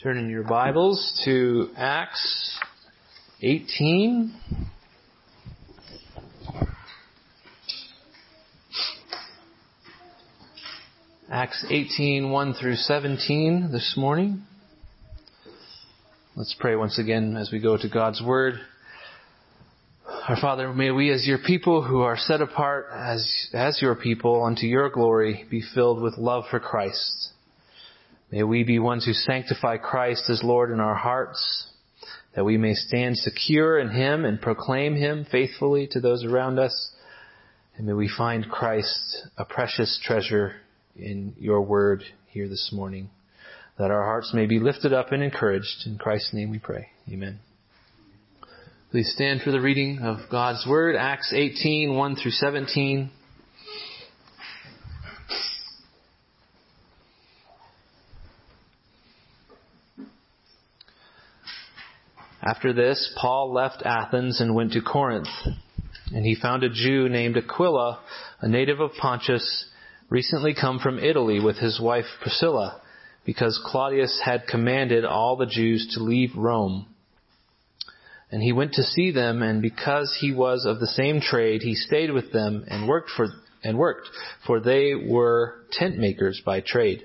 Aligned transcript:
Turn 0.00 0.16
in 0.16 0.30
your 0.30 0.44
Bibles 0.44 1.20
to 1.24 1.70
Acts 1.76 2.56
18. 3.42 4.32
Acts 11.28 11.66
18, 11.68 12.30
1 12.30 12.54
through 12.54 12.76
17 12.76 13.70
this 13.72 13.94
morning. 13.96 14.44
Let's 16.36 16.54
pray 16.60 16.76
once 16.76 17.00
again 17.00 17.36
as 17.36 17.50
we 17.50 17.58
go 17.58 17.76
to 17.76 17.88
God's 17.88 18.22
Word. 18.22 18.54
Our 20.28 20.36
Father, 20.40 20.72
may 20.72 20.92
we 20.92 21.10
as 21.10 21.26
your 21.26 21.38
people 21.38 21.82
who 21.82 22.02
are 22.02 22.16
set 22.16 22.40
apart 22.40 22.86
as, 22.94 23.48
as 23.52 23.82
your 23.82 23.96
people 23.96 24.44
unto 24.44 24.66
your 24.66 24.90
glory 24.90 25.44
be 25.50 25.60
filled 25.74 26.00
with 26.00 26.18
love 26.18 26.44
for 26.52 26.60
Christ. 26.60 27.27
May 28.30 28.42
we 28.42 28.62
be 28.62 28.78
ones 28.78 29.06
who 29.06 29.14
sanctify 29.14 29.78
Christ 29.78 30.28
as 30.28 30.42
Lord 30.42 30.70
in 30.70 30.80
our 30.80 30.94
hearts, 30.94 31.68
that 32.34 32.44
we 32.44 32.58
may 32.58 32.74
stand 32.74 33.16
secure 33.16 33.78
in 33.78 33.90
Him 33.90 34.26
and 34.26 34.40
proclaim 34.40 34.96
Him 34.96 35.26
faithfully 35.30 35.88
to 35.92 36.00
those 36.00 36.24
around 36.24 36.58
us. 36.58 36.92
And 37.76 37.86
may 37.86 37.94
we 37.94 38.08
find 38.08 38.50
Christ 38.50 39.26
a 39.38 39.46
precious 39.46 39.98
treasure 40.04 40.56
in 40.94 41.34
your 41.38 41.62
word 41.62 42.04
here 42.26 42.48
this 42.48 42.70
morning, 42.70 43.08
that 43.78 43.90
our 43.90 44.04
hearts 44.04 44.34
may 44.34 44.44
be 44.44 44.58
lifted 44.58 44.92
up 44.92 45.10
and 45.12 45.22
encouraged. 45.22 45.86
In 45.86 45.96
Christ's 45.96 46.34
name 46.34 46.50
we 46.50 46.58
pray. 46.58 46.88
Amen. 47.10 47.40
Please 48.90 49.10
stand 49.14 49.40
for 49.40 49.52
the 49.52 49.60
reading 49.60 50.00
of 50.00 50.30
God's 50.30 50.66
Word, 50.68 50.96
Acts 50.96 51.32
18, 51.34 51.94
1 51.94 52.16
through 52.16 52.30
17. 52.32 53.10
After 62.48 62.72
this, 62.72 63.12
Paul 63.20 63.52
left 63.52 63.82
Athens 63.82 64.40
and 64.40 64.54
went 64.54 64.72
to 64.72 64.80
Corinth. 64.80 65.28
And 66.14 66.24
he 66.24 66.34
found 66.34 66.62
a 66.62 66.70
Jew 66.70 67.08
named 67.10 67.36
Aquila, 67.36 68.00
a 68.40 68.48
native 68.48 68.80
of 68.80 68.92
Pontus, 68.92 69.66
recently 70.08 70.54
come 70.54 70.78
from 70.78 70.98
Italy 70.98 71.40
with 71.40 71.58
his 71.58 71.78
wife 71.78 72.06
Priscilla, 72.22 72.80
because 73.26 73.60
Claudius 73.66 74.22
had 74.24 74.46
commanded 74.46 75.04
all 75.04 75.36
the 75.36 75.44
Jews 75.44 75.92
to 75.94 76.02
leave 76.02 76.30
Rome. 76.36 76.86
And 78.30 78.42
he 78.42 78.52
went 78.52 78.72
to 78.74 78.82
see 78.82 79.10
them, 79.10 79.42
and 79.42 79.60
because 79.60 80.16
he 80.18 80.32
was 80.32 80.64
of 80.64 80.80
the 80.80 80.86
same 80.86 81.20
trade, 81.20 81.60
he 81.60 81.74
stayed 81.74 82.12
with 82.12 82.32
them 82.32 82.64
and 82.68 82.88
worked 82.88 83.10
for, 83.10 83.26
and 83.62 83.76
worked, 83.76 84.08
for 84.46 84.58
they 84.58 84.94
were 84.94 85.66
tent 85.72 85.98
makers 85.98 86.40
by 86.46 86.62
trade. 86.62 87.04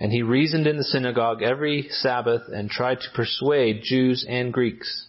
And 0.00 0.12
he 0.12 0.22
reasoned 0.22 0.66
in 0.66 0.76
the 0.76 0.84
synagogue 0.84 1.42
every 1.42 1.88
Sabbath 1.90 2.42
and 2.48 2.70
tried 2.70 3.00
to 3.00 3.10
persuade 3.14 3.82
Jews 3.82 4.24
and 4.28 4.52
Greeks. 4.52 5.06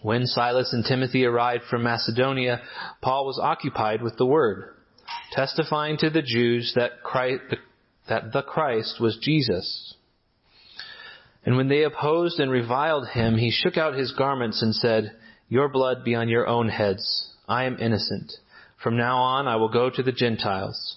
When 0.00 0.26
Silas 0.26 0.72
and 0.72 0.84
Timothy 0.84 1.24
arrived 1.24 1.64
from 1.64 1.82
Macedonia, 1.82 2.60
Paul 3.02 3.26
was 3.26 3.38
occupied 3.42 4.02
with 4.02 4.16
the 4.16 4.26
word, 4.26 4.74
testifying 5.32 5.96
to 5.98 6.10
the 6.10 6.22
Jews 6.22 6.72
that 6.76 7.02
Christ, 7.02 7.42
that 8.08 8.32
the 8.32 8.42
Christ 8.42 9.00
was 9.00 9.18
Jesus. 9.20 9.94
And 11.44 11.56
when 11.56 11.68
they 11.68 11.82
opposed 11.82 12.38
and 12.40 12.50
reviled 12.50 13.08
him, 13.08 13.36
he 13.36 13.50
shook 13.50 13.76
out 13.76 13.94
his 13.94 14.12
garments 14.12 14.62
and 14.62 14.74
said, 14.74 15.12
Your 15.48 15.68
blood 15.68 16.04
be 16.04 16.14
on 16.14 16.28
your 16.28 16.46
own 16.46 16.68
heads. 16.68 17.30
I 17.46 17.64
am 17.64 17.78
innocent. 17.78 18.32
From 18.82 18.96
now 18.96 19.18
on 19.18 19.46
I 19.46 19.56
will 19.56 19.70
go 19.70 19.90
to 19.90 20.02
the 20.02 20.12
Gentiles. 20.12 20.96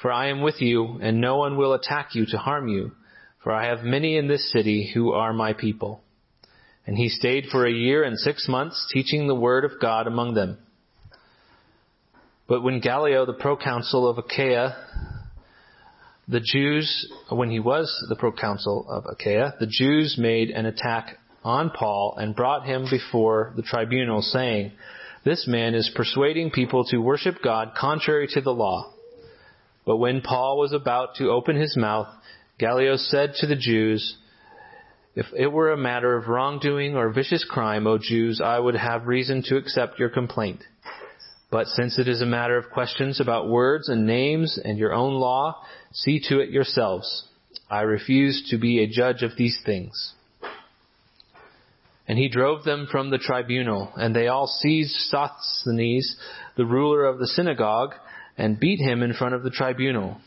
For 0.00 0.12
I 0.12 0.28
am 0.28 0.42
with 0.42 0.60
you, 0.60 0.98
and 1.00 1.20
no 1.20 1.36
one 1.36 1.56
will 1.56 1.72
attack 1.72 2.14
you 2.14 2.26
to 2.26 2.38
harm 2.38 2.68
you, 2.68 2.92
for 3.42 3.52
I 3.52 3.66
have 3.66 3.82
many 3.82 4.16
in 4.16 4.28
this 4.28 4.52
city 4.52 4.90
who 4.92 5.12
are 5.12 5.32
my 5.32 5.52
people. 5.52 6.02
And 6.86 6.96
he 6.96 7.08
stayed 7.08 7.46
for 7.50 7.66
a 7.66 7.72
year 7.72 8.04
and 8.04 8.18
six 8.18 8.48
months, 8.48 8.86
teaching 8.92 9.26
the 9.26 9.34
word 9.34 9.64
of 9.64 9.80
God 9.80 10.06
among 10.06 10.34
them. 10.34 10.58
But 12.48 12.62
when 12.62 12.80
Gallio, 12.80 13.26
the 13.26 13.32
proconsul 13.32 14.08
of 14.08 14.18
Achaia, 14.18 14.76
the 16.28 16.40
Jews, 16.40 17.12
when 17.28 17.50
he 17.50 17.60
was 17.60 18.04
the 18.08 18.16
proconsul 18.16 18.86
of 18.88 19.04
Achaia, 19.08 19.54
the 19.58 19.66
Jews 19.66 20.16
made 20.18 20.50
an 20.50 20.66
attack 20.66 21.18
on 21.42 21.70
Paul 21.70 22.16
and 22.18 22.36
brought 22.36 22.66
him 22.66 22.86
before 22.90 23.52
the 23.56 23.62
tribunal, 23.62 24.22
saying, 24.22 24.72
This 25.24 25.46
man 25.48 25.74
is 25.74 25.90
persuading 25.94 26.50
people 26.50 26.84
to 26.86 26.98
worship 26.98 27.36
God 27.42 27.72
contrary 27.76 28.28
to 28.32 28.40
the 28.40 28.52
law. 28.52 28.92
But 29.86 29.96
when 29.98 30.20
Paul 30.20 30.58
was 30.58 30.72
about 30.72 31.14
to 31.16 31.30
open 31.30 31.56
his 31.56 31.76
mouth, 31.76 32.08
Gallio 32.58 32.96
said 32.96 33.34
to 33.36 33.46
the 33.46 33.56
Jews, 33.56 34.16
If 35.14 35.26
it 35.38 35.46
were 35.46 35.70
a 35.70 35.76
matter 35.76 36.16
of 36.16 36.28
wrongdoing 36.28 36.96
or 36.96 37.12
vicious 37.12 37.44
crime, 37.48 37.86
O 37.86 37.96
Jews, 37.96 38.40
I 38.44 38.58
would 38.58 38.74
have 38.74 39.06
reason 39.06 39.42
to 39.46 39.56
accept 39.56 40.00
your 40.00 40.08
complaint. 40.08 40.62
But 41.50 41.68
since 41.68 41.98
it 41.98 42.08
is 42.08 42.20
a 42.20 42.26
matter 42.26 42.56
of 42.56 42.70
questions 42.70 43.20
about 43.20 43.48
words 43.48 43.88
and 43.88 44.06
names 44.06 44.58
and 44.62 44.76
your 44.76 44.92
own 44.92 45.14
law, 45.14 45.62
see 45.92 46.20
to 46.28 46.40
it 46.40 46.50
yourselves. 46.50 47.24
I 47.70 47.82
refuse 47.82 48.48
to 48.50 48.58
be 48.58 48.80
a 48.80 48.88
judge 48.88 49.22
of 49.22 49.36
these 49.36 49.58
things. 49.64 50.14
And 52.08 52.18
he 52.18 52.28
drove 52.28 52.64
them 52.64 52.88
from 52.90 53.10
the 53.10 53.18
tribunal, 53.18 53.92
and 53.96 54.14
they 54.14 54.28
all 54.28 54.46
seized 54.46 54.94
Sosthenes, 54.94 56.16
the 56.56 56.66
ruler 56.66 57.04
of 57.04 57.18
the 57.18 57.26
synagogue, 57.26 57.94
and 58.38 58.60
beat 58.60 58.80
him 58.80 59.02
in 59.02 59.14
front 59.14 59.34
of 59.34 59.42
the 59.42 59.50
tribunal. 59.50 60.20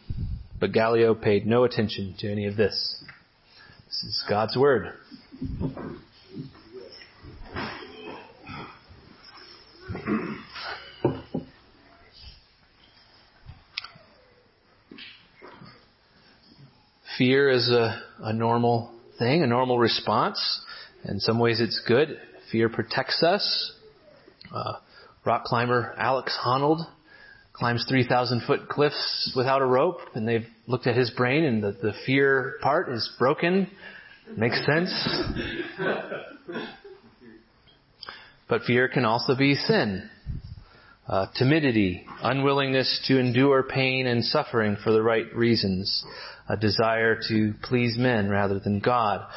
But 0.59 0.71
Gallio 0.71 1.15
paid 1.15 1.45
no 1.45 1.63
attention 1.63 2.15
to 2.19 2.31
any 2.31 2.45
of 2.45 2.55
this. 2.55 3.03
This 3.85 4.03
is 4.03 4.25
God's 4.27 4.57
word. 4.57 4.93
Fear 17.17 17.49
is 17.49 17.69
a, 17.69 18.01
a 18.21 18.33
normal 18.33 18.93
thing, 19.17 19.43
a 19.43 19.47
normal 19.47 19.77
response. 19.77 20.61
In 21.03 21.19
some 21.19 21.37
ways 21.37 21.59
it's 21.59 21.81
good. 21.85 22.17
Fear 22.51 22.69
protects 22.69 23.23
us. 23.23 23.73
Uh, 24.53 24.73
rock 25.25 25.43
climber 25.43 25.93
Alex 25.97 26.37
Honnold 26.43 26.85
climbs 27.59 27.85
3,000 27.89 28.43
foot 28.47 28.69
cliffs 28.69 29.33
without 29.35 29.61
a 29.61 29.65
rope, 29.65 29.99
and 30.15 30.25
they've 30.25 30.47
looked 30.65 30.87
at 30.87 30.95
his 30.95 31.11
brain, 31.11 31.43
and 31.43 31.61
the, 31.61 31.73
the 31.73 31.93
fear 32.05 32.55
part 32.61 32.89
is 32.89 33.07
broken. 33.19 33.69
Makes 34.37 34.65
sense. 34.65 34.91
but 38.47 38.61
fear 38.63 38.87
can 38.87 39.03
also 39.03 39.35
be 39.35 39.55
sin. 39.55 40.09
Uh, 41.05 41.25
timidity, 41.35 42.05
unwillingness 42.21 43.03
to 43.07 43.19
endure 43.19 43.63
pain 43.63 44.07
and 44.07 44.23
suffering 44.23 44.77
for 44.81 44.91
the 44.91 45.01
right 45.01 45.25
reasons, 45.35 46.05
a 46.47 46.55
desire 46.55 47.19
to 47.27 47.53
please 47.63 47.97
men 47.97 48.29
rather 48.29 48.59
than 48.59 48.79
God. 48.79 49.27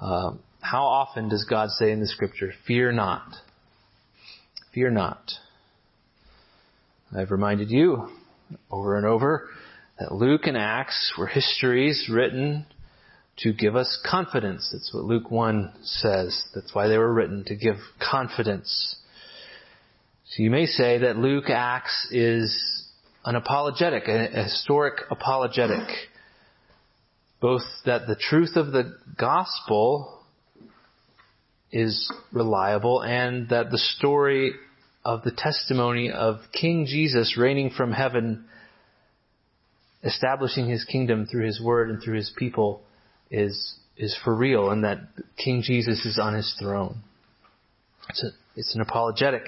Uh, 0.00 0.32
how 0.60 0.84
often 0.84 1.28
does 1.28 1.44
God 1.48 1.70
say 1.70 1.90
in 1.90 2.00
the 2.00 2.06
scripture, 2.06 2.52
fear 2.66 2.92
not? 2.92 3.26
Fear 4.74 4.90
not. 4.90 5.32
I've 7.16 7.30
reminded 7.30 7.70
you 7.70 8.08
over 8.70 8.96
and 8.96 9.06
over 9.06 9.48
that 10.00 10.12
Luke 10.12 10.46
and 10.46 10.56
Acts 10.56 11.12
were 11.16 11.28
histories 11.28 12.08
written 12.10 12.66
to 13.38 13.52
give 13.52 13.76
us 13.76 14.00
confidence. 14.08 14.68
That's 14.72 14.92
what 14.92 15.04
Luke 15.04 15.30
1 15.30 15.72
says. 15.82 16.42
That's 16.54 16.74
why 16.74 16.88
they 16.88 16.98
were 16.98 17.12
written, 17.12 17.44
to 17.46 17.54
give 17.54 17.76
confidence. 18.00 18.96
So 20.26 20.42
you 20.42 20.50
may 20.50 20.66
say 20.66 20.98
that 20.98 21.16
Luke 21.16 21.50
Acts 21.50 22.08
is 22.10 22.84
an 23.24 23.36
apologetic, 23.36 24.08
a 24.08 24.42
historic 24.42 24.94
apologetic. 25.08 25.88
Both 27.40 27.62
that 27.86 28.08
the 28.08 28.16
truth 28.16 28.56
of 28.56 28.72
the 28.72 28.96
gospel 29.16 30.20
is 31.70 32.12
reliable 32.32 33.02
and 33.02 33.48
that 33.50 33.70
the 33.70 33.78
story 33.78 34.54
of 35.04 35.22
the 35.22 35.32
testimony 35.36 36.10
of 36.10 36.36
King 36.52 36.86
Jesus 36.86 37.36
reigning 37.36 37.70
from 37.70 37.92
heaven, 37.92 38.46
establishing 40.02 40.68
his 40.68 40.84
kingdom 40.84 41.26
through 41.26 41.46
his 41.46 41.60
word 41.60 41.90
and 41.90 42.02
through 42.02 42.16
his 42.16 42.32
people 42.36 42.82
is 43.30 43.74
is 43.96 44.16
for 44.24 44.34
real 44.34 44.70
and 44.70 44.84
that 44.84 44.98
King 45.42 45.62
Jesus 45.62 46.04
is 46.04 46.18
on 46.18 46.34
his 46.34 46.54
throne. 46.58 47.00
It's, 48.08 48.24
a, 48.24 48.28
it's 48.56 48.74
an 48.74 48.80
apologetic. 48.80 49.44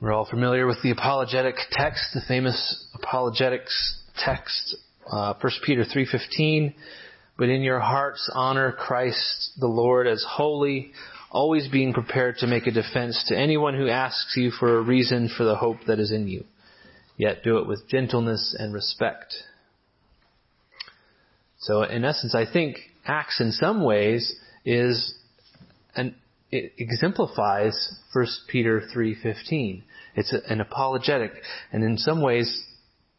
We're 0.00 0.12
all 0.12 0.26
familiar 0.28 0.66
with 0.66 0.82
the 0.82 0.90
apologetic 0.90 1.56
text, 1.72 2.14
the 2.14 2.20
famous 2.28 2.86
apologetics 2.94 4.00
text, 4.22 4.76
uh, 5.10 5.34
1 5.40 5.52
Peter 5.64 5.84
3.15. 5.84 6.74
But 7.36 7.48
in 7.48 7.62
your 7.62 7.80
hearts 7.80 8.30
honor 8.34 8.72
Christ 8.72 9.52
the 9.58 9.66
Lord 9.66 10.06
as 10.06 10.24
holy, 10.28 10.92
always 11.30 11.68
being 11.68 11.92
prepared 11.92 12.36
to 12.38 12.46
make 12.46 12.66
a 12.66 12.70
defense 12.70 13.24
to 13.28 13.36
anyone 13.36 13.74
who 13.74 13.88
asks 13.88 14.34
you 14.36 14.50
for 14.50 14.78
a 14.78 14.82
reason 14.82 15.28
for 15.36 15.44
the 15.44 15.56
hope 15.56 15.78
that 15.86 15.98
is 15.98 16.10
in 16.10 16.28
you. 16.28 16.44
Yet 17.16 17.42
do 17.42 17.58
it 17.58 17.66
with 17.66 17.88
gentleness 17.88 18.54
and 18.58 18.72
respect. 18.72 19.34
So 21.58 21.82
in 21.82 22.04
essence, 22.04 22.34
I 22.34 22.50
think 22.50 22.78
Acts 23.04 23.40
in 23.40 23.52
some 23.52 23.82
ways 23.82 24.34
is 24.64 25.14
an, 25.96 26.14
it 26.50 26.72
exemplifies 26.78 27.98
1 28.12 28.26
Peter 28.48 28.82
3.15. 28.94 29.82
It's 30.14 30.34
an 30.48 30.60
apologetic. 30.60 31.32
And 31.72 31.82
in 31.82 31.98
some 31.98 32.22
ways, 32.22 32.64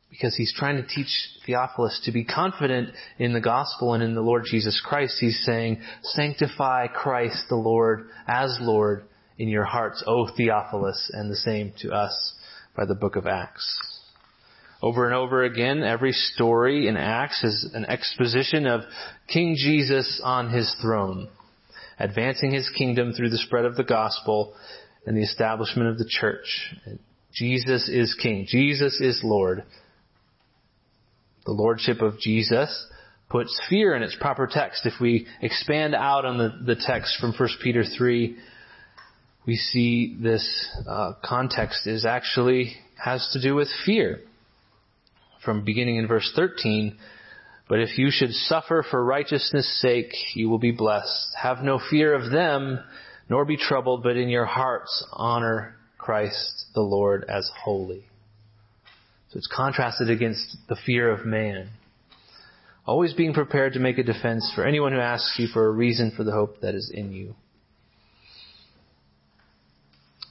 because 0.09 0.35
he's 0.35 0.53
trying 0.53 0.77
to 0.77 0.87
teach 0.87 1.07
Theophilus 1.45 2.01
to 2.05 2.11
be 2.11 2.23
confident 2.23 2.89
in 3.17 3.33
the 3.33 3.41
gospel 3.41 3.93
and 3.93 4.03
in 4.03 4.15
the 4.15 4.21
Lord 4.21 4.43
Jesus 4.45 4.81
Christ, 4.83 5.17
he's 5.19 5.43
saying, 5.45 5.81
sanctify 6.01 6.87
Christ 6.87 7.45
the 7.49 7.55
Lord 7.55 8.07
as 8.27 8.57
Lord 8.59 9.03
in 9.37 9.47
your 9.49 9.65
hearts, 9.65 10.03
O 10.05 10.27
Theophilus, 10.35 11.11
and 11.13 11.31
the 11.31 11.35
same 11.35 11.73
to 11.79 11.91
us 11.91 12.33
by 12.75 12.85
the 12.85 12.95
book 12.95 13.15
of 13.15 13.27
Acts. 13.27 13.77
Over 14.81 15.05
and 15.05 15.13
over 15.13 15.43
again, 15.43 15.83
every 15.83 16.13
story 16.13 16.87
in 16.87 16.95
Acts 16.95 17.43
is 17.43 17.69
an 17.73 17.85
exposition 17.85 18.65
of 18.65 18.81
King 19.27 19.55
Jesus 19.57 20.21
on 20.23 20.49
his 20.49 20.73
throne, 20.81 21.29
advancing 21.99 22.51
his 22.51 22.69
kingdom 22.77 23.11
through 23.13 23.29
the 23.29 23.37
spread 23.37 23.65
of 23.65 23.75
the 23.75 23.83
gospel 23.83 24.53
and 25.05 25.17
the 25.17 25.23
establishment 25.23 25.89
of 25.89 25.97
the 25.97 26.07
church. 26.07 26.73
Jesus 27.33 27.89
is 27.89 28.15
King. 28.21 28.45
Jesus 28.47 28.99
is 29.01 29.21
Lord. 29.23 29.63
The 31.49 31.55
Lordship 31.55 32.03
of 32.03 32.19
Jesus 32.19 32.85
puts 33.27 33.59
fear 33.71 33.95
in 33.95 34.03
its 34.03 34.15
proper 34.21 34.45
text. 34.45 34.85
If 34.85 35.01
we 35.01 35.25
expand 35.41 35.95
out 35.95 36.23
on 36.23 36.37
the, 36.37 36.51
the 36.63 36.79
text 36.79 37.17
from 37.19 37.33
1 37.33 37.49
Peter 37.63 37.83
3, 37.83 38.37
we 39.47 39.55
see 39.55 40.15
this 40.21 40.69
uh, 40.87 41.13
context 41.25 41.87
is 41.87 42.05
actually 42.05 42.75
has 43.03 43.27
to 43.33 43.41
do 43.41 43.55
with 43.55 43.67
fear 43.83 44.19
from 45.43 45.65
beginning 45.65 45.95
in 45.95 46.07
verse 46.07 46.31
13. 46.35 46.95
But 47.67 47.79
if 47.79 47.97
you 47.97 48.11
should 48.11 48.31
suffer 48.31 48.85
for 48.87 49.03
righteousness' 49.03 49.81
sake, 49.81 50.13
you 50.35 50.49
will 50.49 50.59
be 50.59 50.69
blessed. 50.69 51.29
Have 51.41 51.63
no 51.63 51.79
fear 51.89 52.13
of 52.13 52.31
them, 52.31 52.79
nor 53.27 53.43
be 53.43 53.57
troubled, 53.57 54.03
but 54.03 54.17
in 54.17 54.29
your 54.29 54.45
hearts 54.45 55.03
honor 55.13 55.77
Christ 55.97 56.65
the 56.75 56.81
Lord 56.81 57.25
as 57.27 57.49
holy. 57.63 58.08
So 59.29 59.37
it's 59.37 59.47
contrasted 59.47 60.09
against 60.09 60.57
the 60.67 60.75
fear 60.85 61.11
of 61.11 61.25
man. 61.25 61.69
Always 62.85 63.13
being 63.13 63.33
prepared 63.33 63.73
to 63.73 63.79
make 63.79 63.99
a 63.99 64.03
defense 64.03 64.51
for 64.55 64.65
anyone 64.65 64.91
who 64.91 64.99
asks 64.99 65.35
you 65.37 65.47
for 65.47 65.67
a 65.67 65.71
reason 65.71 66.11
for 66.17 66.23
the 66.23 66.31
hope 66.31 66.61
that 66.61 66.73
is 66.73 66.91
in 66.91 67.11
you. 67.11 67.35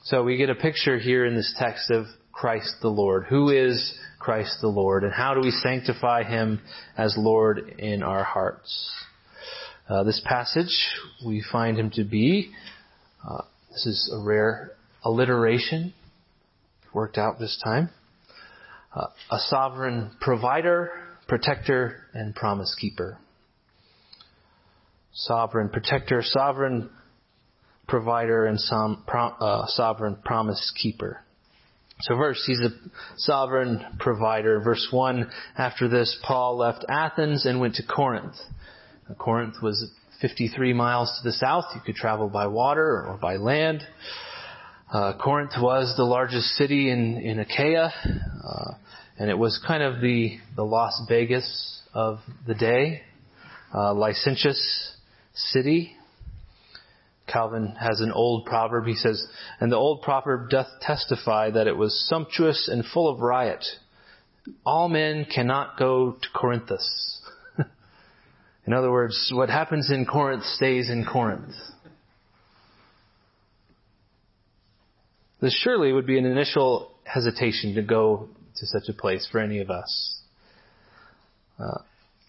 So 0.03 0.23
we 0.23 0.35
get 0.35 0.49
a 0.49 0.55
picture 0.55 0.97
here 0.97 1.25
in 1.25 1.35
this 1.35 1.55
text 1.57 1.89
of 1.91 2.07
Christ 2.33 2.75
the 2.81 2.89
Lord. 2.89 3.27
Who 3.29 3.49
is 3.49 3.97
Christ 4.17 4.57
the 4.59 4.67
Lord? 4.67 5.03
And 5.05 5.13
how 5.13 5.33
do 5.33 5.39
we 5.39 5.51
sanctify 5.51 6.23
Him 6.23 6.61
as 6.97 7.15
Lord 7.17 7.75
in 7.77 8.03
our 8.03 8.25
hearts? 8.25 8.91
Uh, 9.87 10.03
this 10.03 10.21
passage, 10.25 10.87
we 11.25 11.43
find 11.49 11.77
Him 11.77 11.91
to 11.91 12.03
be, 12.03 12.51
uh, 13.23 13.43
this 13.71 13.85
is 13.85 14.13
a 14.13 14.21
rare 14.21 14.71
alliteration, 15.05 15.93
worked 16.93 17.17
out 17.17 17.39
this 17.39 17.61
time, 17.63 17.89
uh, 18.95 19.07
a 19.31 19.39
sovereign 19.39 20.11
provider, 20.19 20.91
protector, 21.27 22.05
and 22.13 22.35
promise 22.35 22.75
keeper. 22.79 23.19
Sovereign 25.13 25.69
protector, 25.69 26.21
sovereign 26.23 26.89
provider, 27.87 28.45
and 28.45 28.59
some, 28.59 29.03
uh, 29.07 29.65
sovereign 29.67 30.17
promise 30.23 30.71
keeper. 30.81 31.23
So 32.01 32.15
verse, 32.15 32.41
he's 32.45 32.61
a 32.61 32.69
sovereign 33.17 33.83
provider. 33.99 34.61
Verse 34.61 34.87
1, 34.89 35.29
after 35.57 35.89
this, 35.89 36.17
Paul 36.23 36.57
left 36.57 36.85
Athens 36.87 37.45
and 37.45 37.59
went 37.59 37.75
to 37.75 37.83
Corinth. 37.85 38.35
Now, 39.07 39.15
Corinth 39.15 39.55
was 39.61 39.91
53 40.21 40.73
miles 40.73 41.11
to 41.17 41.29
the 41.29 41.33
south. 41.33 41.65
You 41.75 41.81
could 41.85 41.95
travel 41.95 42.29
by 42.29 42.47
water 42.47 43.05
or 43.05 43.17
by 43.21 43.35
land. 43.35 43.83
Uh, 44.91 45.13
Corinth 45.23 45.51
was 45.59 45.93
the 45.97 46.03
largest 46.03 46.47
city 46.55 46.89
in, 46.89 47.17
in 47.17 47.37
Achaia, 47.37 47.93
uh, 48.43 48.71
and 49.19 49.29
it 49.29 49.37
was 49.37 49.63
kind 49.67 49.83
of 49.83 50.01
the, 50.01 50.39
the 50.55 50.63
Las 50.63 50.99
Vegas 51.07 51.83
of 51.93 52.17
the 52.47 52.55
day, 52.55 53.03
uh, 53.71 53.93
licentious 53.93 54.95
city. 55.35 55.95
Calvin 57.31 57.75
has 57.79 58.01
an 58.01 58.11
old 58.11 58.45
proverb. 58.45 58.87
He 58.87 58.95
says, 58.95 59.23
And 59.59 59.71
the 59.71 59.75
old 59.75 60.01
proverb 60.01 60.49
doth 60.49 60.67
testify 60.81 61.51
that 61.51 61.67
it 61.67 61.77
was 61.77 62.07
sumptuous 62.09 62.67
and 62.67 62.83
full 62.83 63.13
of 63.13 63.19
riot. 63.19 63.63
All 64.65 64.89
men 64.89 65.27
cannot 65.31 65.77
go 65.77 66.13
to 66.13 66.27
Corinthus. 66.33 67.21
in 68.65 68.73
other 68.73 68.89
words, 68.89 69.31
what 69.35 69.51
happens 69.51 69.91
in 69.91 70.07
Corinth 70.07 70.45
stays 70.45 70.89
in 70.89 71.05
Corinth. 71.05 71.53
This 75.41 75.53
surely 75.53 75.93
would 75.93 76.05
be 76.05 76.17
an 76.17 76.25
initial 76.25 76.91
hesitation 77.05 77.75
to 77.75 77.81
go 77.81 78.29
to 78.57 78.65
such 78.65 78.89
a 78.89 78.93
place 78.93 79.27
for 79.31 79.39
any 79.39 79.59
of 79.59 79.69
us. 79.69 80.21
Uh, 81.57 81.79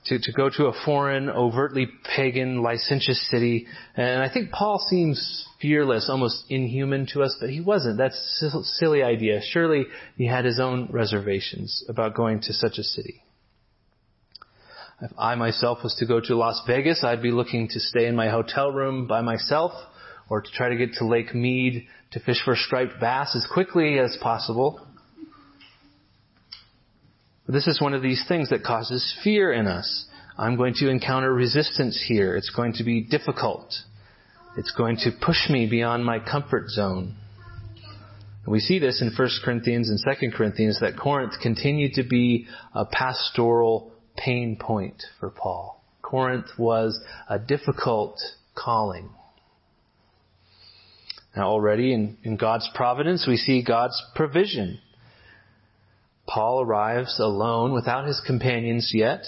to, 0.06 0.18
to 0.18 0.32
go 0.32 0.48
to 0.48 0.66
a 0.66 0.84
foreign, 0.84 1.28
overtly 1.28 1.86
pagan, 2.16 2.62
licentious 2.62 3.28
city. 3.30 3.66
And 3.96 4.22
I 4.22 4.32
think 4.32 4.50
Paul 4.50 4.78
seems 4.88 5.46
fearless, 5.60 6.08
almost 6.08 6.44
inhuman 6.48 7.06
to 7.12 7.22
us, 7.22 7.36
but 7.38 7.50
he 7.50 7.60
wasn't. 7.60 7.98
That's 7.98 8.42
a 8.42 8.62
silly 8.64 9.02
idea. 9.02 9.40
Surely 9.42 9.84
he 10.16 10.26
had 10.26 10.44
his 10.44 10.58
own 10.58 10.88
reservations 10.90 11.84
about 11.88 12.14
going 12.14 12.40
to 12.42 12.52
such 12.52 12.78
a 12.78 12.82
city. 12.82 13.22
If 15.02 15.12
I 15.18 15.34
myself 15.34 15.78
was 15.82 15.94
to 15.96 16.06
go 16.06 16.20
to 16.20 16.34
Las 16.34 16.62
Vegas, 16.66 17.04
I'd 17.04 17.22
be 17.22 17.30
looking 17.30 17.68
to 17.68 17.80
stay 17.80 18.06
in 18.06 18.16
my 18.16 18.28
hotel 18.28 18.70
room 18.70 19.06
by 19.06 19.20
myself 19.20 19.72
or 20.30 20.40
to 20.40 20.50
try 20.52 20.68
to 20.70 20.76
get 20.76 20.94
to 20.94 21.04
Lake 21.04 21.34
Mead 21.34 21.86
to 22.12 22.20
fish 22.20 22.40
for 22.44 22.54
striped 22.56 23.00
bass 23.00 23.36
as 23.36 23.46
quickly 23.52 23.98
as 23.98 24.16
possible. 24.22 24.86
This 27.46 27.66
is 27.66 27.80
one 27.80 27.94
of 27.94 28.02
these 28.02 28.24
things 28.28 28.50
that 28.50 28.62
causes 28.62 29.18
fear 29.24 29.52
in 29.52 29.66
us. 29.66 30.06
I'm 30.38 30.56
going 30.56 30.74
to 30.74 30.88
encounter 30.88 31.32
resistance 31.34 32.02
here. 32.06 32.36
It's 32.36 32.50
going 32.50 32.74
to 32.74 32.84
be 32.84 33.02
difficult. 33.02 33.74
It's 34.56 34.70
going 34.70 34.98
to 34.98 35.10
push 35.20 35.50
me 35.50 35.68
beyond 35.68 36.04
my 36.04 36.20
comfort 36.20 36.70
zone. 36.70 37.16
And 38.44 38.52
we 38.52 38.60
see 38.60 38.78
this 38.78 39.02
in 39.02 39.12
1 39.14 39.28
Corinthians 39.44 39.90
and 39.90 39.98
2 39.98 40.30
Corinthians 40.30 40.78
that 40.80 40.96
Corinth 40.96 41.34
continued 41.42 41.94
to 41.94 42.04
be 42.04 42.46
a 42.72 42.84
pastoral 42.84 43.92
pain 44.16 44.56
point 44.56 45.02
for 45.18 45.30
Paul. 45.30 45.82
Corinth 46.02 46.46
was 46.56 47.00
a 47.28 47.38
difficult 47.38 48.20
calling. 48.54 49.10
Now 51.36 51.48
already 51.48 51.92
in, 51.92 52.18
in 52.24 52.36
God's 52.36 52.68
providence, 52.74 53.26
we 53.26 53.36
see 53.36 53.62
God's 53.62 54.00
provision. 54.14 54.80
Paul 56.26 56.62
arrives 56.62 57.18
alone 57.18 57.72
without 57.72 58.06
his 58.06 58.20
companions 58.26 58.90
yet. 58.94 59.24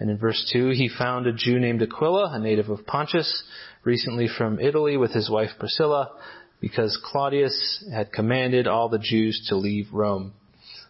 And 0.00 0.10
in 0.10 0.18
verse 0.18 0.48
2, 0.52 0.70
he 0.70 0.88
found 0.88 1.26
a 1.26 1.32
Jew 1.32 1.58
named 1.58 1.82
Aquila, 1.82 2.32
a 2.32 2.38
native 2.38 2.68
of 2.68 2.86
Pontus, 2.86 3.44
recently 3.84 4.28
from 4.28 4.60
Italy 4.60 4.96
with 4.96 5.12
his 5.12 5.28
wife 5.28 5.50
Priscilla, 5.58 6.10
because 6.60 6.98
Claudius 7.04 7.84
had 7.92 8.12
commanded 8.12 8.68
all 8.68 8.88
the 8.88 8.98
Jews 8.98 9.46
to 9.48 9.56
leave 9.56 9.88
Rome. 9.92 10.32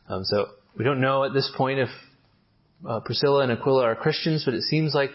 Um, 0.08 0.24
so 0.24 0.46
we 0.76 0.84
don't 0.84 1.00
know 1.00 1.24
at 1.24 1.32
this 1.32 1.50
point 1.56 1.78
if 1.78 1.88
uh, 2.86 3.00
Priscilla 3.00 3.42
and 3.42 3.52
Aquila 3.52 3.84
are 3.84 3.94
Christians, 3.94 4.44
but 4.44 4.54
it 4.54 4.62
seems 4.62 4.94
like 4.94 5.10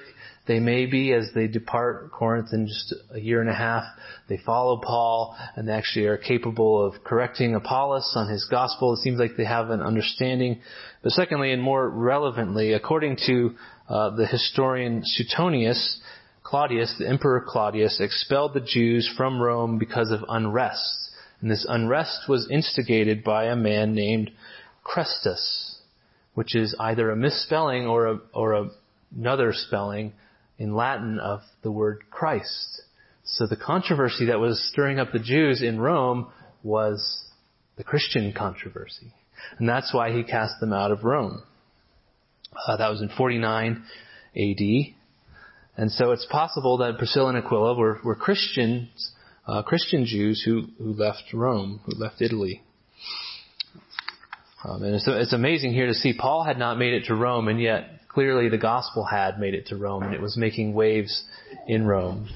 they 0.46 0.60
may 0.60 0.86
be 0.86 1.14
as 1.14 1.30
they 1.34 1.48
depart 1.48 2.12
Corinth 2.12 2.50
in 2.52 2.68
just 2.68 2.94
a 3.14 3.20
year 3.20 3.40
and 3.40 3.50
a 3.50 3.54
half. 3.54 3.84
They 4.28 4.38
follow 4.46 4.78
Paul 4.78 5.38
and 5.56 5.68
they 5.68 5.72
actually 5.72 6.06
are 6.08 6.18
capable 6.18 6.86
of 6.86 7.02
correcting 7.04 7.56
Apollos 7.56 8.12
on 8.16 8.30
his 8.30 8.46
gospel. 8.52 8.94
It 8.94 8.98
seems 8.98 9.20
like 9.20 9.38
they 9.38 9.46
have 9.46 9.70
an 9.70 9.82
understanding. 9.82 10.60
But 11.02 11.14
secondly, 11.14 11.54
and 11.54 11.62
more 11.62 11.90
relevantly, 11.90 12.74
according 12.74 13.18
to 13.28 13.56
uh, 13.88 14.10
the 14.18 14.26
historian 14.26 15.04
Suetonius, 15.06 16.02
Claudius, 16.44 16.94
the 17.00 17.08
Emperor 17.08 17.44
Claudius, 17.48 18.02
expelled 18.02 18.54
the 18.54 18.60
Jews 18.60 19.10
from 19.16 19.42
Rome 19.42 19.78
because 19.78 20.12
of 20.12 20.26
unrest. 20.28 21.10
And 21.40 21.50
this 21.50 21.66
unrest 21.68 22.28
was 22.28 22.50
instigated 22.52 23.24
by 23.24 23.46
a 23.46 23.56
man 23.56 23.96
named 23.96 24.30
Chrestus, 24.84 25.78
which 26.34 26.54
is 26.54 26.76
either 26.80 27.12
a 27.12 27.16
misspelling 27.16 27.86
or, 27.88 28.08
a, 28.08 28.20
or 28.34 28.54
a, 28.54 28.70
another 29.16 29.54
spelling 29.54 30.12
in 30.58 30.76
Latin 30.76 31.20
of 31.20 31.42
the 31.62 31.72
word 31.72 32.04
Christ. 32.10 32.82
So 33.26 33.48
the 33.48 33.58
controversy 33.58 34.26
that 34.26 34.40
was 34.40 34.68
stirring 34.72 35.00
up 35.00 35.12
the 35.12 35.20
Jews 35.20 35.62
in 35.62 35.80
Rome 35.80 36.28
was 36.62 37.24
the 37.78 37.84
Christian 37.84 38.34
controversy. 38.34 39.14
And 39.58 39.68
that's 39.68 39.94
why 39.94 40.12
he 40.12 40.24
cast 40.24 40.60
them 40.60 40.74
out 40.74 40.92
of 40.92 41.04
Rome. 41.04 41.42
Uh, 42.68 42.78
that 42.78 42.90
was 42.90 43.02
in 43.02 43.10
49 43.10 43.84
AD. 44.36 44.96
And 45.76 45.92
so 45.92 46.12
it's 46.12 46.26
possible 46.30 46.78
that 46.78 46.98
Priscilla 46.98 47.30
and 47.30 47.38
Aquila 47.38 47.76
were, 47.76 48.00
were 48.04 48.16
Christians, 48.16 49.12
uh, 49.48 49.64
Christian 49.64 50.06
Jews 50.06 50.44
who, 50.46 50.66
who 50.78 50.94
left 50.94 51.24
Rome, 51.34 51.82
who 51.86 51.96
left 51.96 52.22
Italy. 52.22 52.62
Um, 54.64 54.84
and 54.84 54.96
it's, 54.96 55.06
it's 55.08 55.34
amazing 55.34 55.74
here 55.74 55.88
to 55.88 55.94
see 55.94 56.14
Paul 56.18 56.44
had 56.44 56.58
not 56.58 56.78
made 56.78 56.94
it 56.94 57.06
to 57.08 57.16
Rome, 57.16 57.48
and 57.48 57.60
yet 57.60 57.90
clearly 58.14 58.50
the 58.50 58.58
gospel 58.58 59.04
had 59.04 59.40
made 59.40 59.54
it 59.54 59.68
to 59.68 59.76
Rome, 59.76 60.04
and 60.04 60.14
it 60.14 60.22
was 60.22 60.38
making 60.38 60.74
waves 60.74 61.24
in 61.68 61.86
Rome. 61.86 62.30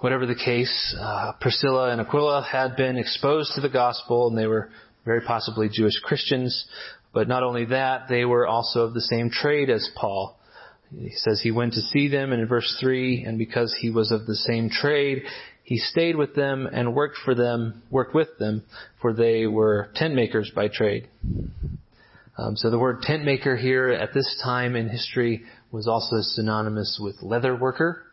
Whatever 0.00 0.26
the 0.26 0.34
case, 0.34 0.96
uh, 1.00 1.32
Priscilla 1.40 1.90
and 1.90 2.00
Aquila 2.00 2.42
had 2.42 2.76
been 2.76 2.96
exposed 2.96 3.52
to 3.54 3.60
the 3.60 3.68
gospel, 3.68 4.28
and 4.28 4.38
they 4.38 4.46
were 4.46 4.70
very 5.04 5.20
possibly 5.20 5.68
Jewish 5.68 5.98
Christians. 6.00 6.66
But 7.12 7.26
not 7.26 7.42
only 7.42 7.64
that, 7.66 8.08
they 8.08 8.24
were 8.24 8.46
also 8.46 8.82
of 8.82 8.94
the 8.94 9.00
same 9.00 9.30
trade 9.30 9.70
as 9.70 9.88
Paul. 9.96 10.36
He 10.90 11.10
says 11.10 11.40
he 11.40 11.50
went 11.50 11.74
to 11.74 11.80
see 11.80 12.08
them, 12.08 12.32
in 12.32 12.46
verse 12.46 12.76
3, 12.80 13.24
and 13.24 13.38
because 13.38 13.76
he 13.80 13.90
was 13.90 14.10
of 14.12 14.26
the 14.26 14.36
same 14.36 14.70
trade, 14.70 15.24
he 15.62 15.78
stayed 15.78 16.16
with 16.16 16.34
them 16.34 16.66
and 16.66 16.94
worked 16.94 17.18
for 17.24 17.34
them, 17.34 17.82
worked 17.90 18.14
with 18.14 18.38
them, 18.38 18.62
for 19.02 19.12
they 19.12 19.46
were 19.46 19.90
tent 19.94 20.14
makers 20.14 20.50
by 20.54 20.68
trade. 20.68 21.08
Um, 22.38 22.56
so 22.56 22.70
the 22.70 22.78
word 22.78 23.02
tent 23.02 23.24
maker 23.24 23.56
here 23.56 23.88
at 23.88 24.14
this 24.14 24.40
time 24.44 24.76
in 24.76 24.88
history 24.88 25.42
was 25.72 25.88
also 25.88 26.18
synonymous 26.20 26.98
with 27.02 27.16
leather 27.20 27.56
worker. 27.56 28.04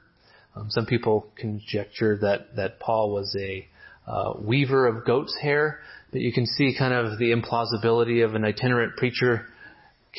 Um, 0.55 0.67
some 0.70 0.88
people 0.88 1.27
conjecture 1.38 2.17
that, 2.22 2.55
that 2.55 2.79
Paul 2.79 3.13
was 3.13 3.36
a 3.39 3.67
uh, 4.08 4.34
weaver 4.39 4.88
of 4.88 5.05
goat's 5.05 5.38
hair, 5.39 5.79
but 6.12 6.22
you 6.22 6.34
can 6.34 6.48
see 6.48 6.75
kind 6.77 6.94
of 6.94 7.20
the 7.20 7.34
implausibility 7.34 8.25
of 8.25 8.34
an 8.34 8.44
itinerant 8.44 8.96
preacher 8.98 9.46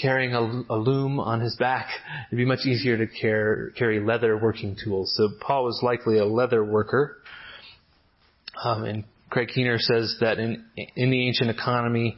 carrying 0.00 0.34
a, 0.34 0.40
a, 0.72 0.76
loom 0.76 1.18
on 1.18 1.40
his 1.40 1.56
back. 1.56 1.88
It'd 2.28 2.36
be 2.36 2.44
much 2.44 2.64
easier 2.66 2.98
to 2.98 3.06
care, 3.06 3.70
carry 3.76 3.98
leather 3.98 4.36
working 4.36 4.76
tools. 4.82 5.14
So 5.16 5.30
Paul 5.40 5.64
was 5.64 5.80
likely 5.82 6.18
a 6.18 6.26
leather 6.26 6.64
worker. 6.64 7.16
Um, 8.62 8.84
and 8.84 9.04
Craig 9.30 9.48
Keener 9.52 9.78
says 9.78 10.16
that 10.20 10.38
in, 10.38 10.64
in 10.94 11.10
the 11.10 11.26
ancient 11.26 11.50
economy, 11.50 12.16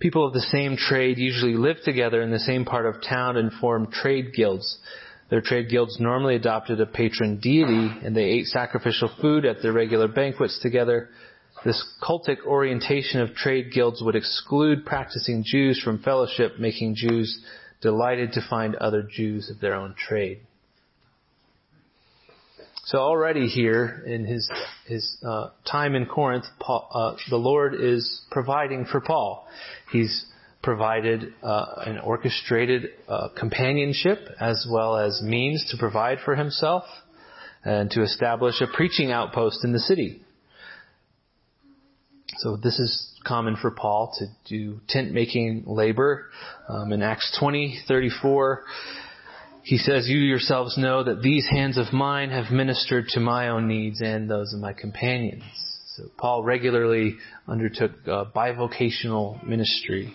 people 0.00 0.26
of 0.26 0.32
the 0.32 0.40
same 0.40 0.76
trade 0.76 1.18
usually 1.18 1.54
lived 1.54 1.84
together 1.84 2.22
in 2.22 2.30
the 2.30 2.38
same 2.40 2.64
part 2.64 2.86
of 2.86 3.02
town 3.02 3.36
and 3.36 3.52
formed 3.52 3.92
trade 3.92 4.32
guilds. 4.34 4.78
Their 5.28 5.42
trade 5.42 5.68
guilds 5.68 6.00
normally 6.00 6.34
adopted 6.34 6.80
a 6.80 6.86
patron 6.86 7.38
deity 7.38 8.04
and 8.04 8.16
they 8.16 8.24
ate 8.24 8.46
sacrificial 8.46 9.10
food 9.20 9.44
at 9.44 9.62
their 9.62 9.72
regular 9.72 10.08
banquets 10.08 10.58
together. 10.60 11.10
This 11.64 11.84
cultic 12.02 12.44
orientation 12.46 13.20
of 13.20 13.34
trade 13.34 13.72
guilds 13.72 14.02
would 14.02 14.16
exclude 14.16 14.86
practicing 14.86 15.44
Jews 15.46 15.80
from 15.80 16.02
fellowship, 16.02 16.58
making 16.58 16.96
Jews 16.96 17.44
delighted 17.80 18.32
to 18.32 18.46
find 18.48 18.74
other 18.76 19.02
Jews 19.02 19.50
of 19.50 19.60
their 19.60 19.74
own 19.74 19.94
trade. 19.96 20.40
So 22.90 22.98
already 22.98 23.46
here 23.46 24.02
in 24.04 24.24
his 24.24 24.50
his 24.84 25.16
uh, 25.24 25.50
time 25.64 25.94
in 25.94 26.06
Corinth, 26.06 26.46
Paul, 26.58 26.88
uh, 26.92 27.16
the 27.30 27.36
Lord 27.36 27.72
is 27.80 28.22
providing 28.32 28.84
for 28.84 29.00
Paul. 29.00 29.46
He's 29.92 30.26
provided 30.60 31.32
uh, 31.40 31.66
an 31.86 32.00
orchestrated 32.00 32.88
uh, 33.06 33.28
companionship 33.38 34.18
as 34.40 34.66
well 34.68 34.96
as 34.96 35.22
means 35.22 35.68
to 35.70 35.76
provide 35.78 36.18
for 36.24 36.34
himself 36.34 36.82
and 37.64 37.92
to 37.92 38.02
establish 38.02 38.60
a 38.60 38.66
preaching 38.66 39.12
outpost 39.12 39.64
in 39.64 39.72
the 39.72 39.78
city. 39.78 40.20
So 42.38 42.56
this 42.56 42.76
is 42.80 43.06
common 43.24 43.54
for 43.54 43.70
Paul 43.70 44.12
to 44.18 44.26
do 44.52 44.80
tent 44.88 45.12
making 45.12 45.62
labor. 45.64 46.26
Um, 46.68 46.92
in 46.92 47.02
Acts 47.02 47.38
20:34, 47.40 48.62
he 49.70 49.78
says, 49.78 50.08
"You 50.08 50.18
yourselves 50.18 50.76
know 50.76 51.04
that 51.04 51.22
these 51.22 51.46
hands 51.48 51.78
of 51.78 51.92
mine 51.92 52.30
have 52.30 52.50
ministered 52.50 53.06
to 53.10 53.20
my 53.20 53.50
own 53.50 53.68
needs 53.68 54.00
and 54.00 54.28
those 54.28 54.52
of 54.52 54.58
my 54.58 54.72
companions." 54.72 55.44
So 55.94 56.06
Paul 56.18 56.42
regularly 56.42 57.18
undertook 57.46 57.92
uh, 58.04 58.24
bivocational 58.34 59.46
ministry. 59.46 60.12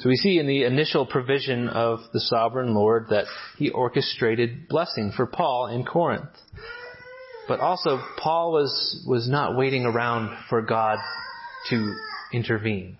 So 0.00 0.08
we 0.08 0.16
see 0.16 0.40
in 0.40 0.48
the 0.48 0.64
initial 0.64 1.06
provision 1.06 1.68
of 1.68 2.00
the 2.12 2.18
sovereign 2.18 2.74
Lord 2.74 3.06
that 3.10 3.26
he 3.56 3.70
orchestrated 3.70 4.66
blessing 4.66 5.12
for 5.16 5.26
Paul 5.26 5.68
in 5.68 5.84
Corinth. 5.84 6.36
But 7.46 7.60
also, 7.60 8.00
Paul 8.18 8.50
was, 8.50 9.04
was 9.06 9.28
not 9.28 9.56
waiting 9.56 9.84
around 9.84 10.36
for 10.50 10.60
God 10.60 10.98
to 11.70 11.94
intervene, 12.32 12.96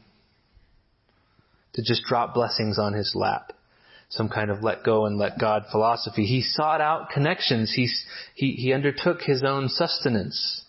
to 1.72 1.82
just 1.82 2.04
drop 2.04 2.34
blessings 2.34 2.78
on 2.78 2.92
his 2.92 3.16
lap. 3.16 3.52
Some 4.12 4.28
kind 4.28 4.50
of 4.50 4.62
let 4.62 4.84
go 4.84 5.06
and 5.06 5.18
let 5.18 5.38
God 5.38 5.64
philosophy. 5.70 6.24
He 6.24 6.42
sought 6.42 6.80
out 6.80 7.10
connections. 7.10 7.72
He, 7.74 7.88
he, 8.34 8.52
he 8.52 8.72
undertook 8.72 9.20
his 9.22 9.42
own 9.42 9.68
sustenance 9.68 10.64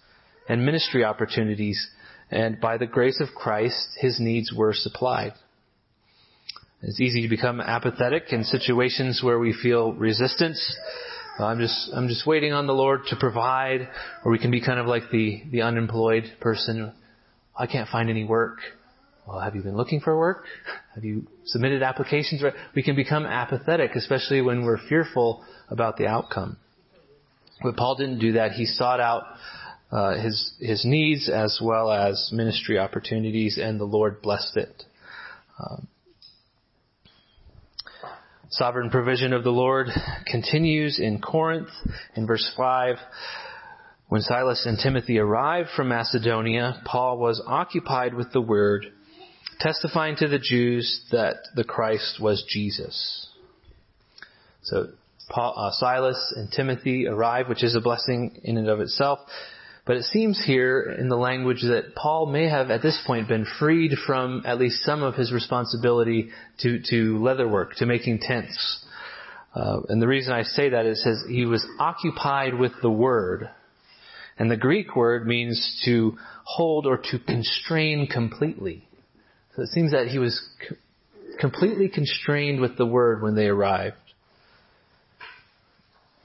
and 0.49 0.65
ministry 0.65 1.03
opportunities. 1.03 1.87
And 2.31 2.59
by 2.59 2.77
the 2.77 2.87
grace 2.87 3.21
of 3.21 3.35
Christ, 3.35 3.89
his 3.97 4.19
needs 4.19 4.51
were 4.53 4.73
supplied. 4.73 5.33
It's 6.81 6.99
easy 6.99 7.21
to 7.21 7.29
become 7.29 7.61
apathetic 7.61 8.33
in 8.33 8.43
situations 8.43 9.21
where 9.23 9.39
we 9.39 9.53
feel 9.53 9.93
resistance 9.93 10.77
I'm 11.39 11.59
just 11.59 11.89
I'm 11.93 12.07
just 12.07 12.27
waiting 12.27 12.53
on 12.53 12.67
the 12.67 12.73
Lord 12.73 13.05
to 13.07 13.15
provide, 13.15 13.89
or 14.23 14.31
we 14.31 14.37
can 14.37 14.51
be 14.51 14.61
kind 14.61 14.79
of 14.79 14.85
like 14.85 15.09
the 15.11 15.41
the 15.49 15.63
unemployed 15.63 16.25
person. 16.39 16.93
I 17.57 17.65
can't 17.65 17.89
find 17.89 18.09
any 18.09 18.23
work. 18.23 18.59
Well, 19.27 19.39
have 19.39 19.55
you 19.55 19.61
been 19.61 19.77
looking 19.77 20.01
for 20.01 20.17
work? 20.17 20.45
Have 20.95 21.05
you 21.05 21.27
submitted 21.45 21.81
applications? 21.81 22.43
We 22.75 22.83
can 22.83 22.95
become 22.95 23.25
apathetic, 23.25 23.95
especially 23.95 24.41
when 24.41 24.63
we're 24.63 24.85
fearful 24.89 25.45
about 25.69 25.97
the 25.97 26.07
outcome. 26.07 26.57
But 27.61 27.77
Paul 27.77 27.95
didn't 27.95 28.19
do 28.19 28.33
that. 28.33 28.51
He 28.51 28.65
sought 28.65 28.99
out 28.99 29.23
uh, 29.91 30.17
his 30.17 30.53
his 30.59 30.83
needs 30.85 31.29
as 31.29 31.59
well 31.63 31.91
as 31.91 32.31
ministry 32.33 32.77
opportunities, 32.77 33.57
and 33.61 33.79
the 33.79 33.85
Lord 33.85 34.21
blessed 34.21 34.57
it. 34.57 34.83
Um, 35.57 35.87
sovereign 38.49 38.89
provision 38.89 39.33
of 39.33 39.43
the 39.43 39.51
Lord 39.51 39.87
continues 40.25 40.99
in 40.99 41.21
Corinth 41.21 41.69
in 42.15 42.27
verse 42.27 42.51
5. 42.57 42.97
When 44.09 44.21
Silas 44.21 44.65
and 44.65 44.77
Timothy 44.77 45.17
arrived 45.17 45.69
from 45.75 45.87
Macedonia, 45.87 46.81
Paul 46.85 47.17
was 47.17 47.41
occupied 47.47 48.13
with 48.13 48.31
the 48.31 48.41
word, 48.41 48.85
testifying 49.59 50.15
to 50.17 50.27
the 50.27 50.39
Jews 50.39 51.05
that 51.11 51.35
the 51.55 51.63
Christ 51.63 52.19
was 52.21 52.43
Jesus. 52.47 53.27
So 54.63 54.87
Paul, 55.29 55.53
uh, 55.57 55.71
Silas 55.71 56.33
and 56.35 56.51
Timothy 56.51 57.07
arrive, 57.07 57.49
which 57.49 57.63
is 57.63 57.75
a 57.75 57.81
blessing 57.81 58.39
in 58.43 58.57
and 58.57 58.69
of 58.69 58.79
itself. 58.79 59.19
But 59.85 59.97
it 59.97 60.03
seems 60.03 60.41
here 60.45 60.95
in 60.97 61.09
the 61.09 61.17
language 61.17 61.61
that 61.63 61.93
Paul 61.95 62.27
may 62.27 62.47
have 62.47 62.71
at 62.71 62.81
this 62.81 63.01
point 63.05 63.27
been 63.27 63.45
freed 63.59 63.91
from 64.07 64.43
at 64.45 64.57
least 64.57 64.83
some 64.83 65.03
of 65.03 65.15
his 65.15 65.33
responsibility 65.33 66.29
to, 66.59 66.79
to 66.89 67.15
leatherwork, 67.15 67.73
to 67.77 67.85
making 67.85 68.19
tents. 68.19 68.85
Uh, 69.53 69.81
and 69.89 70.01
the 70.01 70.07
reason 70.07 70.33
I 70.33 70.43
say 70.43 70.69
that 70.69 70.85
is 70.85 71.05
he 71.27 71.45
was 71.45 71.65
occupied 71.79 72.55
with 72.55 72.71
the 72.81 72.89
word. 72.89 73.49
And 74.39 74.49
the 74.49 74.57
Greek 74.57 74.95
word 74.95 75.27
means 75.27 75.81
to 75.85 76.17
hold 76.45 76.87
or 76.87 76.97
to 76.97 77.19
constrain 77.19 78.07
completely. 78.07 78.87
So 79.55 79.61
it 79.61 79.69
seems 79.69 79.91
that 79.91 80.07
he 80.07 80.19
was 80.19 80.41
completely 81.39 81.89
constrained 81.89 82.59
with 82.59 82.77
the 82.77 82.85
word 82.85 83.21
when 83.21 83.35
they 83.35 83.47
arrived. 83.47 83.97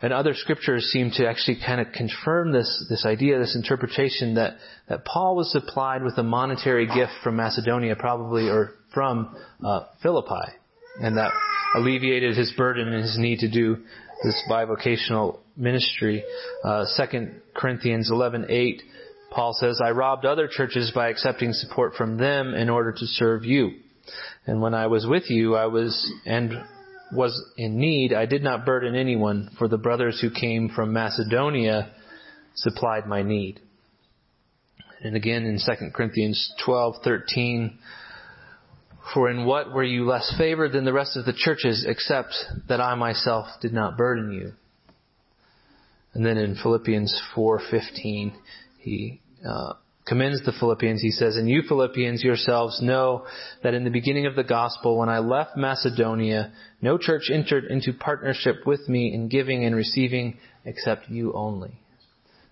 And 0.01 0.13
other 0.13 0.33
scriptures 0.33 0.85
seem 0.93 1.11
to 1.17 1.29
actually 1.29 1.59
kind 1.65 1.81
of 1.81 1.89
confirm 1.93 2.53
this, 2.53 2.87
this 2.89 3.05
idea, 3.05 3.39
this 3.39 3.57
interpretation 3.57 4.35
that, 4.35 4.59
that 4.89 5.05
Paul 5.05 5.35
was 5.35 5.51
supplied 5.51 6.05
with 6.05 6.17
a 6.19 6.23
monetary 6.23 6.87
gift 6.87 7.13
from 7.25 7.37
Macedonia, 7.37 7.97
probably, 7.97 8.49
or 8.49 8.75
from 8.95 9.37
uh, 9.65 9.87
Philippi, 10.01 10.53
and 11.01 11.17
that 11.17 11.33
alleviated 11.75 12.37
his 12.37 12.53
burden 12.57 12.89
and 12.89 13.03
his 13.03 13.19
need 13.19 13.41
to 13.41 13.51
do 13.51 13.79
this 14.23 14.41
bivocational 14.49 15.41
ministry. 15.57 16.23
Uh, 16.65 16.85
2 16.97 17.31
Corinthians 17.55 18.11
11:8, 18.11 18.81
Paul 19.31 19.53
says, 19.55 19.81
"I 19.81 19.91
robbed 19.91 20.25
other 20.25 20.49
churches 20.49 20.91
by 20.95 21.09
accepting 21.09 21.53
support 21.53 21.95
from 21.95 22.17
them 22.17 22.55
in 22.55 22.71
order 22.71 22.93
to 22.93 23.07
serve 23.07 23.45
you. 23.45 23.73
And 24.47 24.63
when 24.63 24.75
I 24.75 24.87
was 24.87 25.07
with 25.07 25.31
you, 25.31 25.55
I 25.55 25.67
was 25.67 26.11
and 26.25 26.65
was 27.13 27.43
in 27.57 27.79
need, 27.79 28.13
I 28.13 28.27
did 28.27 28.43
not 28.43 28.67
burden 28.67 28.95
anyone, 28.95 29.51
for 29.59 29.69
the 29.69 29.79
brothers 29.79 30.21
who 30.21 30.31
came 30.31 30.69
from 30.69 30.93
Macedonia 30.93 31.91
supplied 32.55 33.07
my 33.07 33.23
need. 33.23 33.61
And 35.03 35.15
again 35.15 35.45
in 35.45 35.59
2 35.59 35.93
Corinthians 35.93 36.53
12:13, 36.67 37.79
For 39.15 39.31
in 39.31 39.47
what 39.47 39.73
were 39.73 39.85
you 39.85 40.05
less 40.05 40.35
favored 40.37 40.73
than 40.73 40.85
the 40.85 40.93
rest 40.93 41.17
of 41.17 41.25
the 41.25 41.33
churches, 41.33 41.87
except 41.87 42.35
that 42.69 42.81
I 42.81 42.95
myself 42.95 43.47
did 43.61 43.73
not 43.73 43.97
burden 43.97 44.33
you? 44.33 44.53
And 46.15 46.27
then 46.27 46.37
in 46.37 46.57
Philippians 46.57 47.21
4:15, 47.35 48.33
he 48.79 49.21
uh, 49.47 49.75
commends 50.07 50.45
the 50.45 50.53
Philippians. 50.59 51.03
He 51.03 51.11
says, 51.11 51.37
"And 51.37 51.49
you 51.49 51.63
Philippians 51.69 52.23
yourselves 52.23 52.81
know 52.81 53.27
that 53.63 53.75
in 53.75 53.85
the 53.85 53.91
beginning 53.91 54.27
of 54.27 54.37
the 54.37 54.45
gospel, 54.45 54.99
when 54.99 55.09
I 55.09 55.19
left 55.19 55.57
Macedonia, 55.57 56.53
no 56.81 56.97
church 56.99 57.31
entered 57.33 57.65
into 57.65 57.93
partnership 57.93 58.67
with 58.67 58.89
me 58.89 59.13
in 59.13 59.29
giving 59.29 59.65
and 59.65 59.77
receiving, 59.77 60.39
except 60.65 61.11
you 61.11 61.33
only." 61.35 61.79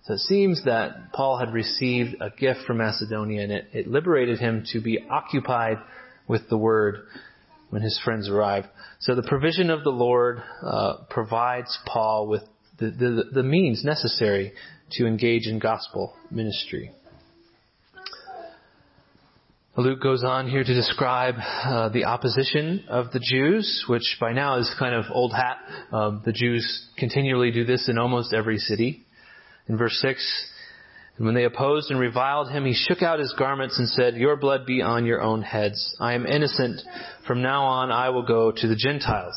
So 0.03 0.13
it 0.13 0.19
seems 0.19 0.63
that 0.63 1.11
Paul 1.11 1.37
had 1.37 1.53
received 1.53 2.15
a 2.21 2.29
gift 2.29 2.61
from 2.65 2.77
Macedonia, 2.77 3.43
and 3.43 3.51
it, 3.51 3.67
it 3.73 3.87
liberated 3.87 4.39
him 4.39 4.63
to 4.71 4.79
be 4.79 4.99
occupied 5.09 5.79
with 6.29 6.47
the 6.49 6.57
word 6.57 6.99
when 7.71 7.81
his 7.81 7.99
friends 8.05 8.29
arrived. 8.29 8.67
So 8.99 9.15
the 9.15 9.23
provision 9.23 9.69
of 9.69 9.83
the 9.83 9.89
Lord 9.89 10.41
uh, 10.63 11.03
provides 11.09 11.77
Paul 11.85 12.27
with 12.27 12.43
the, 12.79 12.91
the, 12.91 13.23
the 13.33 13.43
means 13.43 13.83
necessary 13.83 14.53
to 14.91 15.05
engage 15.05 15.47
in 15.47 15.59
gospel 15.59 16.13
ministry. 16.31 16.91
Luke 19.75 20.01
goes 20.01 20.23
on 20.23 20.49
here 20.49 20.63
to 20.63 20.73
describe 20.73 21.35
uh, 21.37 21.89
the 21.89 22.05
opposition 22.05 22.85
of 22.89 23.11
the 23.11 23.19
Jews, 23.19 23.85
which 23.87 24.17
by 24.19 24.33
now 24.33 24.57
is 24.57 24.73
kind 24.79 24.95
of 24.95 25.05
old 25.11 25.33
hat. 25.33 25.57
Um, 25.91 26.23
the 26.25 26.31
Jews 26.33 26.87
continually 26.97 27.51
do 27.51 27.63
this 27.63 27.87
in 27.87 27.99
almost 27.99 28.33
every 28.33 28.57
city. 28.57 29.03
In 29.67 29.77
verse 29.77 29.99
6, 30.01 30.51
and 31.17 31.25
when 31.25 31.35
they 31.35 31.43
opposed 31.45 31.89
and 31.89 31.99
reviled 31.99 32.49
him, 32.49 32.65
he 32.65 32.73
shook 32.73 33.01
out 33.01 33.19
his 33.19 33.33
garments 33.37 33.77
and 33.79 33.89
said, 33.89 34.15
Your 34.15 34.35
blood 34.35 34.65
be 34.65 34.81
on 34.81 35.05
your 35.05 35.21
own 35.21 35.41
heads. 35.41 35.95
I 35.99 36.13
am 36.13 36.25
innocent. 36.25 36.81
From 37.25 37.41
now 37.41 37.63
on 37.63 37.91
I 37.91 38.09
will 38.09 38.25
go 38.25 38.51
to 38.51 38.67
the 38.67 38.75
Gentiles. 38.75 39.35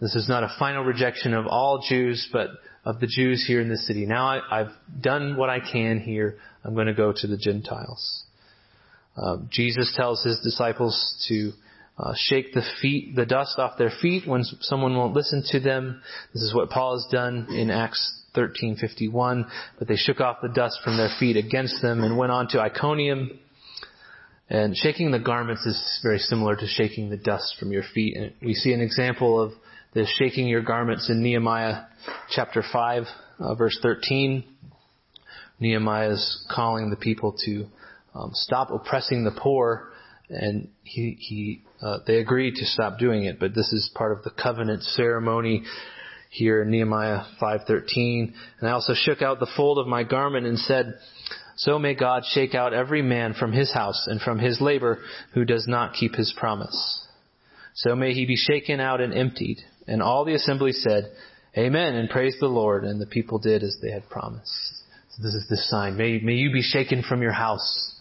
This 0.00 0.14
is 0.14 0.28
not 0.28 0.42
a 0.42 0.54
final 0.58 0.84
rejection 0.84 1.32
of 1.32 1.46
all 1.46 1.84
Jews, 1.88 2.28
but 2.32 2.48
of 2.84 3.00
the 3.00 3.06
Jews 3.06 3.44
here 3.46 3.60
in 3.60 3.68
the 3.68 3.76
city. 3.76 4.06
Now 4.06 4.40
I, 4.50 4.58
have 4.58 4.72
done 5.00 5.36
what 5.36 5.50
I 5.50 5.60
can 5.60 6.00
here. 6.00 6.38
I'm 6.64 6.74
going 6.74 6.88
to 6.88 6.94
go 6.94 7.12
to 7.14 7.26
the 7.26 7.36
Gentiles. 7.36 8.24
Uh, 9.16 9.38
Jesus 9.50 9.92
tells 9.96 10.24
his 10.24 10.40
disciples 10.42 11.24
to 11.28 11.52
uh, 11.98 12.14
shake 12.16 12.54
the 12.54 12.62
feet, 12.80 13.14
the 13.14 13.26
dust 13.26 13.58
off 13.58 13.78
their 13.78 13.92
feet 14.00 14.26
when 14.26 14.42
someone 14.60 14.96
won't 14.96 15.14
listen 15.14 15.44
to 15.50 15.60
them. 15.60 16.02
This 16.32 16.42
is 16.42 16.54
what 16.54 16.70
Paul 16.70 16.94
has 16.94 17.06
done 17.12 17.48
in 17.50 17.70
Acts 17.70 18.20
1351. 18.34 19.46
But 19.78 19.88
they 19.88 19.96
shook 19.96 20.20
off 20.20 20.38
the 20.42 20.48
dust 20.48 20.78
from 20.82 20.96
their 20.96 21.10
feet 21.20 21.36
against 21.36 21.82
them 21.82 22.02
and 22.02 22.16
went 22.16 22.32
on 22.32 22.48
to 22.48 22.60
Iconium. 22.60 23.38
And 24.48 24.76
shaking 24.76 25.10
the 25.10 25.18
garments 25.18 25.64
is 25.66 26.00
very 26.02 26.18
similar 26.18 26.56
to 26.56 26.66
shaking 26.66 27.10
the 27.10 27.16
dust 27.16 27.56
from 27.58 27.72
your 27.72 27.84
feet. 27.94 28.16
And 28.16 28.32
we 28.42 28.54
see 28.54 28.72
an 28.72 28.80
example 28.80 29.40
of 29.40 29.52
the 29.94 30.06
shaking 30.18 30.46
your 30.46 30.62
garments 30.62 31.10
in 31.10 31.22
Nehemiah 31.22 31.82
chapter 32.30 32.62
5, 32.72 33.04
uh, 33.38 33.54
verse 33.54 33.78
13. 33.82 34.44
Nehemiah 35.60 36.12
is 36.12 36.46
calling 36.50 36.90
the 36.90 36.96
people 36.96 37.36
to 37.44 37.66
um, 38.14 38.30
stop 38.32 38.70
oppressing 38.70 39.24
the 39.24 39.30
poor, 39.30 39.90
and 40.30 40.68
he, 40.82 41.16
he 41.20 41.62
uh, 41.82 41.98
they 42.06 42.16
agreed 42.16 42.54
to 42.54 42.64
stop 42.64 42.98
doing 42.98 43.24
it. 43.24 43.38
But 43.38 43.54
this 43.54 43.70
is 43.72 43.90
part 43.94 44.16
of 44.16 44.24
the 44.24 44.30
covenant 44.30 44.82
ceremony 44.82 45.62
here 46.30 46.62
in 46.62 46.70
Nehemiah 46.70 47.24
5:13. 47.40 48.32
And 48.60 48.68
I 48.68 48.72
also 48.72 48.94
shook 48.94 49.20
out 49.20 49.40
the 49.40 49.50
fold 49.56 49.78
of 49.78 49.86
my 49.86 50.04
garment 50.04 50.46
and 50.46 50.58
said, 50.58 50.94
"So 51.56 51.78
may 51.78 51.94
God 51.94 52.24
shake 52.24 52.54
out 52.54 52.72
every 52.72 53.02
man 53.02 53.34
from 53.34 53.52
his 53.52 53.72
house 53.72 54.06
and 54.06 54.20
from 54.22 54.38
his 54.38 54.60
labor 54.60 55.00
who 55.34 55.44
does 55.44 55.66
not 55.68 55.94
keep 55.94 56.14
his 56.14 56.32
promise. 56.32 57.06
So 57.74 57.94
may 57.94 58.14
he 58.14 58.24
be 58.24 58.36
shaken 58.36 58.80
out 58.80 59.02
and 59.02 59.12
emptied." 59.12 59.62
And 59.86 60.02
all 60.02 60.24
the 60.24 60.34
assembly 60.34 60.72
said, 60.72 61.12
"Amen," 61.56 61.94
and 61.96 62.08
praised 62.08 62.40
the 62.40 62.48
Lord, 62.48 62.84
and 62.84 63.00
the 63.00 63.06
people 63.06 63.38
did 63.38 63.62
as 63.62 63.76
they 63.82 63.90
had 63.90 64.08
promised. 64.08 64.82
So 65.10 65.22
this 65.22 65.34
is 65.34 65.46
the 65.48 65.56
sign. 65.56 65.96
May, 65.96 66.20
may 66.20 66.34
you 66.34 66.52
be 66.52 66.62
shaken 66.62 67.02
from 67.02 67.20
your 67.20 67.32
house 67.32 68.00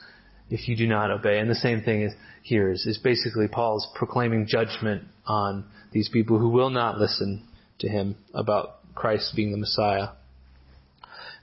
if 0.49 0.67
you 0.67 0.75
do 0.77 0.87
not 0.87 1.11
obey. 1.11 1.39
And 1.39 1.49
the 1.49 1.55
same 1.55 1.81
thing 1.81 2.03
is 2.03 2.13
here 2.43 2.71
is, 2.71 2.85
is 2.85 2.97
basically 2.97 3.47
Paul's 3.47 3.87
proclaiming 3.95 4.45
judgment 4.47 5.03
on 5.25 5.65
these 5.91 6.09
people 6.09 6.39
who 6.39 6.49
will 6.49 6.69
not 6.69 6.97
listen 6.97 7.43
to 7.79 7.89
him 7.89 8.15
about 8.33 8.95
Christ 8.95 9.33
being 9.35 9.51
the 9.51 9.57
Messiah. 9.57 10.09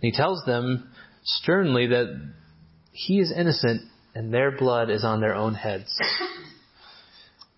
And 0.01 0.12
he 0.12 0.12
tells 0.12 0.44
them 0.46 0.90
sternly 1.24 1.88
that 1.88 2.33
he 2.92 3.18
is 3.18 3.33
innocent 3.33 3.83
and 4.14 4.33
their 4.33 4.57
blood 4.57 4.90
is 4.90 5.05
on 5.05 5.20
their 5.20 5.35
own 5.35 5.55
heads. 5.55 5.94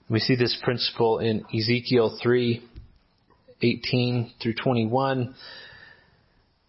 We 0.09 0.19
see 0.19 0.35
this 0.35 0.59
principle 0.62 1.21
in 1.21 1.45
Ezekiel 1.55 2.19
3, 2.21 2.62
18 3.62 4.33
through 4.42 4.55
21. 4.55 5.35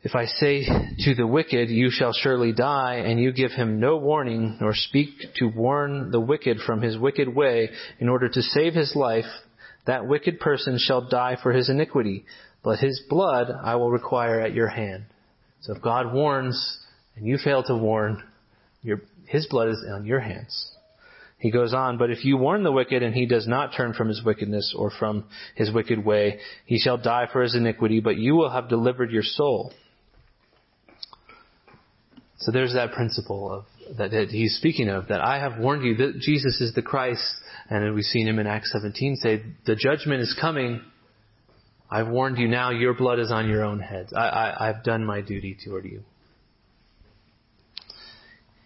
If 0.04 0.16
I 0.16 0.26
say 0.26 0.64
to 1.00 1.16
the 1.16 1.28
wicked, 1.28 1.70
you 1.70 1.90
shall 1.92 2.12
surely 2.12 2.54
die, 2.54 3.04
and 3.06 3.20
you 3.20 3.32
give 3.32 3.52
him 3.52 3.80
no 3.80 3.98
warning, 3.98 4.58
nor 4.60 4.74
speak 4.74 5.10
to 5.36 5.46
warn 5.46 6.10
the 6.10 6.20
wicked 6.20 6.58
from 6.66 6.82
his 6.82 6.98
wicked 6.98 7.34
way 7.34 7.70
in 8.00 8.10
order 8.10 8.28
to 8.28 8.42
save 8.42 8.74
his 8.74 8.96
life, 8.96 9.26
that 9.86 10.08
wicked 10.08 10.40
person 10.40 10.80
shall 10.80 11.08
die 11.08 11.38
for 11.42 11.52
his 11.52 11.70
iniquity, 11.70 12.26
but 12.64 12.80
his 12.80 13.02
blood 13.10 13.52
I 13.52 13.76
will 13.76 13.92
require 13.92 14.40
at 14.40 14.54
your 14.54 14.70
hand. 14.70 15.06
So 15.62 15.76
if 15.76 15.82
God 15.84 16.14
warns 16.14 16.80
and 17.16 17.28
you 17.28 17.38
fail 17.38 17.64
to 17.64 17.76
warn, 17.76 18.24
your, 18.82 19.02
his 19.28 19.46
blood 19.48 19.70
is 19.70 19.86
on 19.88 20.06
your 20.06 20.20
hands. 20.20 20.72
He 21.42 21.50
goes 21.50 21.74
on, 21.74 21.98
but 21.98 22.12
if 22.12 22.24
you 22.24 22.38
warn 22.38 22.62
the 22.62 22.72
wicked 22.72 23.02
and 23.02 23.16
he 23.16 23.26
does 23.26 23.48
not 23.48 23.74
turn 23.76 23.94
from 23.94 24.10
his 24.10 24.24
wickedness 24.24 24.76
or 24.78 24.92
from 24.92 25.26
his 25.56 25.72
wicked 25.72 26.06
way, 26.06 26.40
he 26.68 26.78
shall 26.78 27.00
die 27.00 27.28
for 27.34 27.42
his 27.42 27.56
iniquity, 27.56 28.00
but 28.00 28.16
you 28.16 28.36
will 28.36 28.52
have 28.52 28.70
delivered 28.70 29.10
your 29.10 29.24
soul. 29.24 29.74
So 32.38 32.52
there's 32.52 32.74
that 32.74 32.92
principle 32.92 33.52
of 33.52 33.98
that, 33.98 34.12
that 34.12 34.28
he's 34.30 34.56
speaking 34.56 34.88
of, 34.88 35.08
that 35.08 35.20
I 35.20 35.40
have 35.40 35.58
warned 35.58 35.84
you 35.84 35.96
that 35.96 36.20
Jesus 36.20 36.62
is 36.62 36.76
the 36.76 36.84
Christ, 36.84 37.24
and 37.72 37.96
we've 37.96 38.04
seen 38.04 38.28
him 38.28 38.38
in 38.38 38.46
Acts 38.46 38.72
17 38.72 39.16
say, 39.16 39.42
the 39.66 39.76
judgment 39.76 40.22
is 40.22 40.38
coming. 40.40 40.80
I've 41.90 42.08
warned 42.08 42.38
you 42.38 42.48
now, 42.48 42.70
your 42.70 42.94
blood 42.94 43.18
is 43.18 43.32
on 43.32 43.50
your 43.50 43.64
own 43.64 43.80
heads. 43.80 44.14
I, 44.16 44.28
I, 44.28 44.70
I've 44.70 44.84
done 44.84 45.04
my 45.04 45.22
duty 45.22 45.58
toward 45.66 45.86
you. 45.86 46.04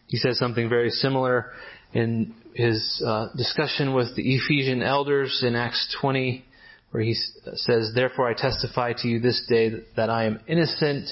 He 0.07 0.17
says 0.17 0.37
something 0.37 0.67
very 0.67 0.89
similar 0.89 1.51
in 1.95 2.35
his 2.53 3.01
uh, 3.05 3.29
discussion 3.37 3.93
with 3.93 4.15
the 4.17 4.35
Ephesian 4.35 4.83
elders 4.83 5.41
in 5.47 5.55
Acts 5.55 5.95
20, 6.01 6.43
where 6.91 7.01
he 7.01 7.13
says, 7.13 7.93
Therefore 7.95 8.29
I 8.29 8.33
testify 8.33 8.93
to 8.97 9.07
you 9.07 9.21
this 9.21 9.45
day 9.47 9.71
that 9.95 10.09
I 10.09 10.25
am 10.25 10.41
innocent 10.45 11.09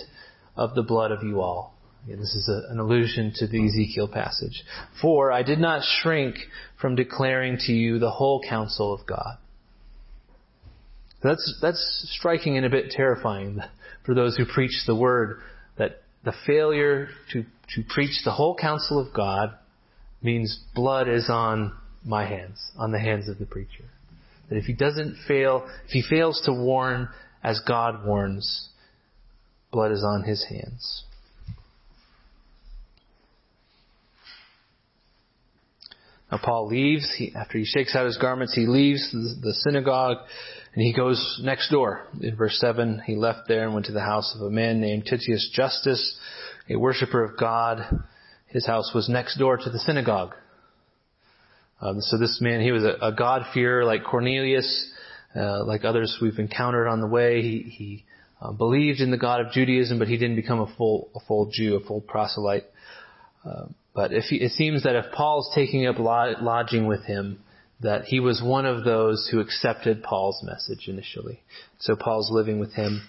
of 0.58 0.76
the 0.76 0.84
blood 0.84 1.12
of 1.12 1.24
you 1.24 1.40
all. 1.40 1.74
Again, 2.06 2.20
this 2.20 2.36
is 2.36 2.50
a, 2.50 2.70
an 2.72 2.80
allusion 2.80 3.32
to 3.38 3.48
the 3.48 3.66
Ezekiel 3.66 4.10
passage. 4.10 4.62
For 5.02 5.32
I 5.32 5.42
did 5.42 5.58
not 5.58 5.84
shrink 6.02 6.36
from 6.82 6.96
declaring 6.96 7.58
to 7.62 7.72
you 7.72 7.98
the 7.98 8.12
whole 8.12 8.44
counsel 8.48 8.94
of 8.94 9.08
God. 9.08 9.38
That's, 11.24 11.60
that's 11.62 12.14
striking 12.20 12.58
and 12.58 12.66
a 12.66 12.70
bit 12.70 12.92
terrifying 12.92 13.62
for 14.06 14.14
those 14.14 14.36
who 14.36 14.46
preach 14.46 14.84
the 14.86 14.96
word 14.96 15.40
that 15.78 16.02
the 16.26 16.34
failure 16.46 17.08
to, 17.32 17.44
to 17.44 17.84
preach 17.88 18.22
the 18.26 18.32
whole 18.32 18.58
counsel 18.58 19.00
of 19.00 19.14
God 19.14 19.58
means 20.24 20.60
blood 20.74 21.08
is 21.08 21.30
on 21.30 21.74
my 22.06 22.26
hands, 22.26 22.60
on 22.78 22.92
the 22.92 23.00
hands 23.00 23.30
of 23.30 23.38
the 23.40 23.46
preacher. 23.46 23.86
That 24.50 24.58
if 24.58 24.66
he 24.66 24.74
doesn't 24.74 25.18
fail, 25.28 25.68
if 25.86 25.92
he 25.92 26.04
fails 26.08 26.42
to 26.46 26.54
warn 26.54 27.10
as 27.44 27.60
God 27.68 28.06
warns, 28.06 28.70
blood 29.72 29.92
is 29.92 30.04
on 30.04 30.24
his 30.24 30.46
hands. 30.50 31.04
Now 36.32 36.40
Paul 36.44 36.68
leaves, 36.68 37.14
he, 37.16 37.32
after 37.36 37.60
he 37.60 37.66
shakes 37.66 37.96
out 37.96 38.06
his 38.06 38.18
garments, 38.18 38.56
he 38.56 38.66
leaves 38.66 39.12
the, 39.12 39.36
the 39.50 39.54
synagogue 39.54 40.18
and 40.74 40.84
he 40.84 40.92
goes 40.92 41.40
next 41.44 41.70
door. 41.70 42.08
In 42.22 42.36
verse 42.36 42.58
7, 42.60 43.04
he 43.06 43.16
left 43.16 43.48
there 43.48 43.66
and 43.66 43.74
went 43.74 43.86
to 43.86 43.92
the 43.92 44.02
house 44.02 44.36
of 44.36 44.42
a 44.42 44.50
man 44.50 44.82
named 44.82 45.06
Titius 45.06 45.52
Justus, 45.54 46.18
a 46.70 46.76
worshiper 46.76 47.24
of 47.24 47.38
God. 47.38 48.04
His 48.54 48.66
house 48.66 48.92
was 48.94 49.10
next 49.10 49.38
door 49.38 49.58
to 49.58 49.70
the 49.70 49.80
synagogue. 49.80 50.36
Um, 51.82 52.00
so 52.00 52.18
this 52.18 52.40
man, 52.40 52.62
he 52.62 52.72
was 52.72 52.84
a, 52.84 52.96
a 53.02 53.12
God-fearer 53.12 53.84
like 53.84 54.06
Cornelius, 54.06 54.92
uh, 55.36 55.66
like 55.66 55.84
others 55.84 56.20
we've 56.22 56.38
encountered 56.38 56.88
on 56.88 57.02
the 57.02 57.08
way. 57.08 57.42
He, 57.42 57.60
he 57.64 58.06
uh, 58.40 58.52
believed 58.52 59.00
in 59.02 59.12
the 59.12 59.18
God 59.18 59.42
of 59.42 59.52
Judaism, 59.52 60.00
but 60.00 60.08
he 60.08 60.18
didn't 60.18 60.36
become 60.36 60.62
a 60.62 60.74
full, 60.78 61.10
a 61.16 61.20
full 61.28 61.50
Jew, 61.52 61.76
a 61.76 61.86
full 61.86 62.00
proselyte. 62.00 62.66
Uh, 63.44 63.66
but 63.96 64.12
he, 64.12 64.38
it 64.38 64.52
seems 64.52 64.84
that 64.84 64.96
if 64.96 65.12
Paul's 65.12 65.52
taking 65.54 65.88
up 65.88 65.98
lodging 66.00 66.88
with 66.88 67.04
him, 67.06 67.44
that 67.82 68.06
he 68.06 68.20
was 68.20 68.42
one 68.42 68.66
of 68.66 68.86
those 68.86 69.28
who 69.32 69.40
accepted 69.40 70.04
Paul's 70.04 70.42
message 70.44 70.88
initially. 70.88 71.42
So 71.80 71.96
Paul's 71.96 72.32
living 72.32 72.60
with 72.60 72.74
him. 72.74 73.02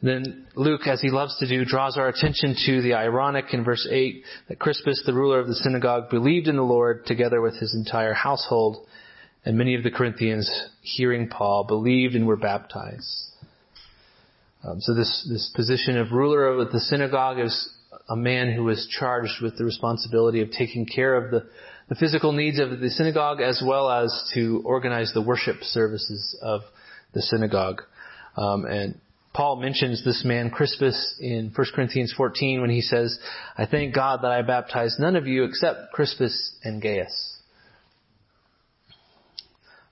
Then 0.00 0.46
Luke, 0.54 0.86
as 0.86 1.00
he 1.00 1.10
loves 1.10 1.36
to 1.38 1.48
do, 1.48 1.64
draws 1.64 1.96
our 1.96 2.08
attention 2.08 2.54
to 2.66 2.82
the 2.82 2.94
ironic 2.94 3.46
in 3.52 3.64
verse 3.64 3.86
8 3.90 4.22
that 4.48 4.58
Crispus, 4.58 5.02
the 5.04 5.12
ruler 5.12 5.40
of 5.40 5.48
the 5.48 5.54
synagogue, 5.54 6.08
believed 6.08 6.46
in 6.46 6.56
the 6.56 6.62
Lord 6.62 7.04
together 7.06 7.40
with 7.40 7.56
his 7.56 7.74
entire 7.74 8.14
household. 8.14 8.86
And 9.44 9.58
many 9.58 9.74
of 9.74 9.82
the 9.82 9.90
Corinthians, 9.90 10.48
hearing 10.82 11.28
Paul, 11.28 11.64
believed 11.64 12.14
and 12.14 12.26
were 12.26 12.36
baptized. 12.36 13.24
Um, 14.64 14.80
so 14.80 14.94
this, 14.94 15.26
this 15.30 15.50
position 15.54 15.96
of 15.96 16.12
ruler 16.12 16.46
of 16.46 16.70
the 16.70 16.80
synagogue 16.80 17.38
is 17.38 17.68
a 18.08 18.16
man 18.16 18.52
who 18.52 18.64
was 18.64 18.88
charged 18.98 19.42
with 19.42 19.56
the 19.56 19.64
responsibility 19.64 20.42
of 20.42 20.50
taking 20.50 20.86
care 20.86 21.14
of 21.14 21.30
the, 21.30 21.48
the 21.88 21.94
physical 21.94 22.32
needs 22.32 22.58
of 22.58 22.80
the 22.80 22.90
synagogue 22.90 23.40
as 23.40 23.62
well 23.64 23.90
as 23.90 24.30
to 24.34 24.62
organize 24.64 25.12
the 25.12 25.22
worship 25.22 25.62
services 25.62 26.38
of 26.42 26.62
the 27.14 27.22
synagogue. 27.22 27.82
Um, 28.36 28.64
and 28.64 29.00
Paul 29.34 29.56
mentions 29.56 30.04
this 30.04 30.24
man 30.24 30.50
Crispus 30.50 31.16
in 31.20 31.52
1 31.54 31.66
Corinthians 31.74 32.12
14 32.16 32.60
when 32.60 32.70
he 32.70 32.80
says, 32.80 33.18
I 33.56 33.66
thank 33.66 33.94
God 33.94 34.20
that 34.22 34.30
I 34.30 34.42
baptized 34.42 34.98
none 34.98 35.16
of 35.16 35.26
you 35.26 35.44
except 35.44 35.92
Crispus 35.92 36.56
and 36.64 36.82
Gaius. 36.82 37.36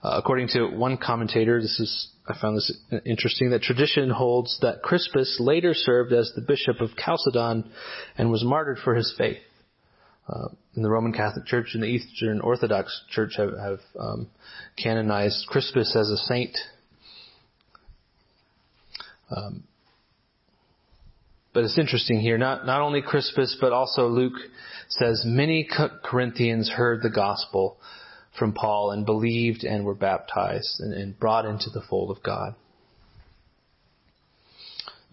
Uh, 0.02 0.18
according 0.18 0.48
to 0.48 0.68
one 0.68 0.96
commentator, 0.96 1.60
this 1.60 1.80
is 1.80 2.08
I 2.28 2.36
found 2.40 2.56
this 2.56 2.72
interesting 3.04 3.50
that 3.50 3.62
tradition 3.62 4.10
holds 4.10 4.58
that 4.60 4.82
Crispus 4.82 5.36
later 5.38 5.74
served 5.74 6.12
as 6.12 6.32
the 6.34 6.42
bishop 6.42 6.80
of 6.80 6.90
Chalcedon 6.96 7.70
and 8.18 8.30
was 8.30 8.44
martyred 8.44 8.78
for 8.78 8.94
his 8.94 9.14
faith. 9.16 9.38
Uh, 10.28 10.48
in 10.74 10.82
the 10.82 10.90
Roman 10.90 11.12
Catholic 11.12 11.46
Church 11.46 11.70
and 11.74 11.84
the 11.84 11.86
Eastern 11.86 12.40
Orthodox 12.40 13.00
Church 13.10 13.34
have, 13.36 13.56
have 13.56 13.78
um, 13.98 14.28
canonized 14.76 15.46
Crispus 15.46 15.94
as 15.94 16.10
a 16.10 16.16
saint. 16.16 16.56
Um, 19.30 19.64
but 21.52 21.64
it's 21.64 21.78
interesting 21.78 22.20
here. 22.20 22.36
Not 22.36 22.66
not 22.66 22.82
only 22.82 23.02
Crispus, 23.02 23.56
but 23.60 23.72
also 23.72 24.08
Luke 24.08 24.38
says 24.88 25.22
many 25.24 25.68
Corinthians 26.04 26.70
heard 26.70 27.02
the 27.02 27.10
gospel 27.10 27.78
from 28.38 28.52
Paul 28.52 28.90
and 28.90 29.06
believed 29.06 29.64
and 29.64 29.84
were 29.84 29.94
baptized 29.94 30.80
and, 30.80 30.92
and 30.92 31.18
brought 31.18 31.46
into 31.46 31.70
the 31.70 31.82
fold 31.88 32.10
of 32.10 32.22
God. 32.22 32.54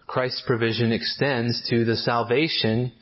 Christ's 0.06 0.42
provision 0.46 0.92
extends 0.92 1.66
to 1.70 1.84
the 1.84 1.96
salvation 1.96 2.92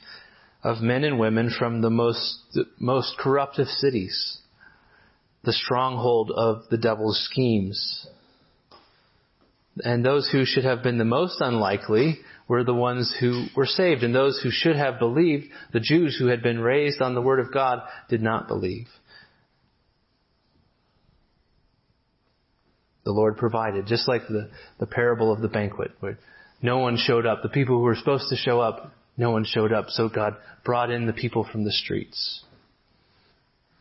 of 0.62 0.81
men 0.81 1.05
and 1.05 1.18
women 1.18 1.51
from 1.59 1.81
the 1.81 1.90
most, 1.90 2.38
the 2.55 2.64
most 2.79 3.16
corruptive 3.18 3.66
cities, 3.66 4.38
the 5.42 5.53
stronghold 5.53 6.31
of 6.35 6.62
the 6.70 6.79
devil's 6.79 7.22
schemes. 7.29 8.07
And 9.78 10.04
those 10.04 10.28
who 10.30 10.44
should 10.44 10.64
have 10.64 10.82
been 10.82 10.98
the 10.98 11.04
most 11.04 11.40
unlikely 11.40 12.18
were 12.46 12.64
the 12.64 12.74
ones 12.74 13.14
who 13.18 13.46
were 13.56 13.66
saved. 13.66 14.02
And 14.02 14.14
those 14.14 14.38
who 14.42 14.50
should 14.50 14.76
have 14.76 14.98
believed, 14.98 15.46
the 15.72 15.80
Jews 15.80 16.16
who 16.18 16.26
had 16.26 16.42
been 16.42 16.61
raised 16.61 17.00
on 17.00 17.14
the 17.14 17.22
Word 17.22 17.40
of 17.40 17.52
God, 17.52 17.80
did 18.08 18.20
not 18.20 18.48
believe. 18.48 18.88
the 23.04 23.12
Lord 23.12 23.37
provided, 23.37 23.87
just 23.87 24.06
like 24.06 24.26
the, 24.28 24.50
the 24.78 24.87
parable 24.87 25.32
of 25.32 25.40
the 25.40 25.48
banquet 25.48 25.92
where 26.00 26.18
no 26.61 26.78
one 26.78 26.96
showed 26.96 27.26
up. 27.26 27.42
The 27.42 27.48
people 27.48 27.76
who 27.76 27.82
were 27.82 27.96
supposed 27.96 28.28
to 28.28 28.37
show 28.37 28.61
up, 28.61 28.92
no 29.16 29.30
one 29.30 29.44
showed 29.44 29.72
up. 29.72 29.87
So 29.88 30.08
God 30.08 30.37
brought 30.64 30.90
in 30.90 31.06
the 31.06 31.12
people 31.12 31.46
from 31.50 31.64
the 31.64 31.72
streets. 31.72 32.44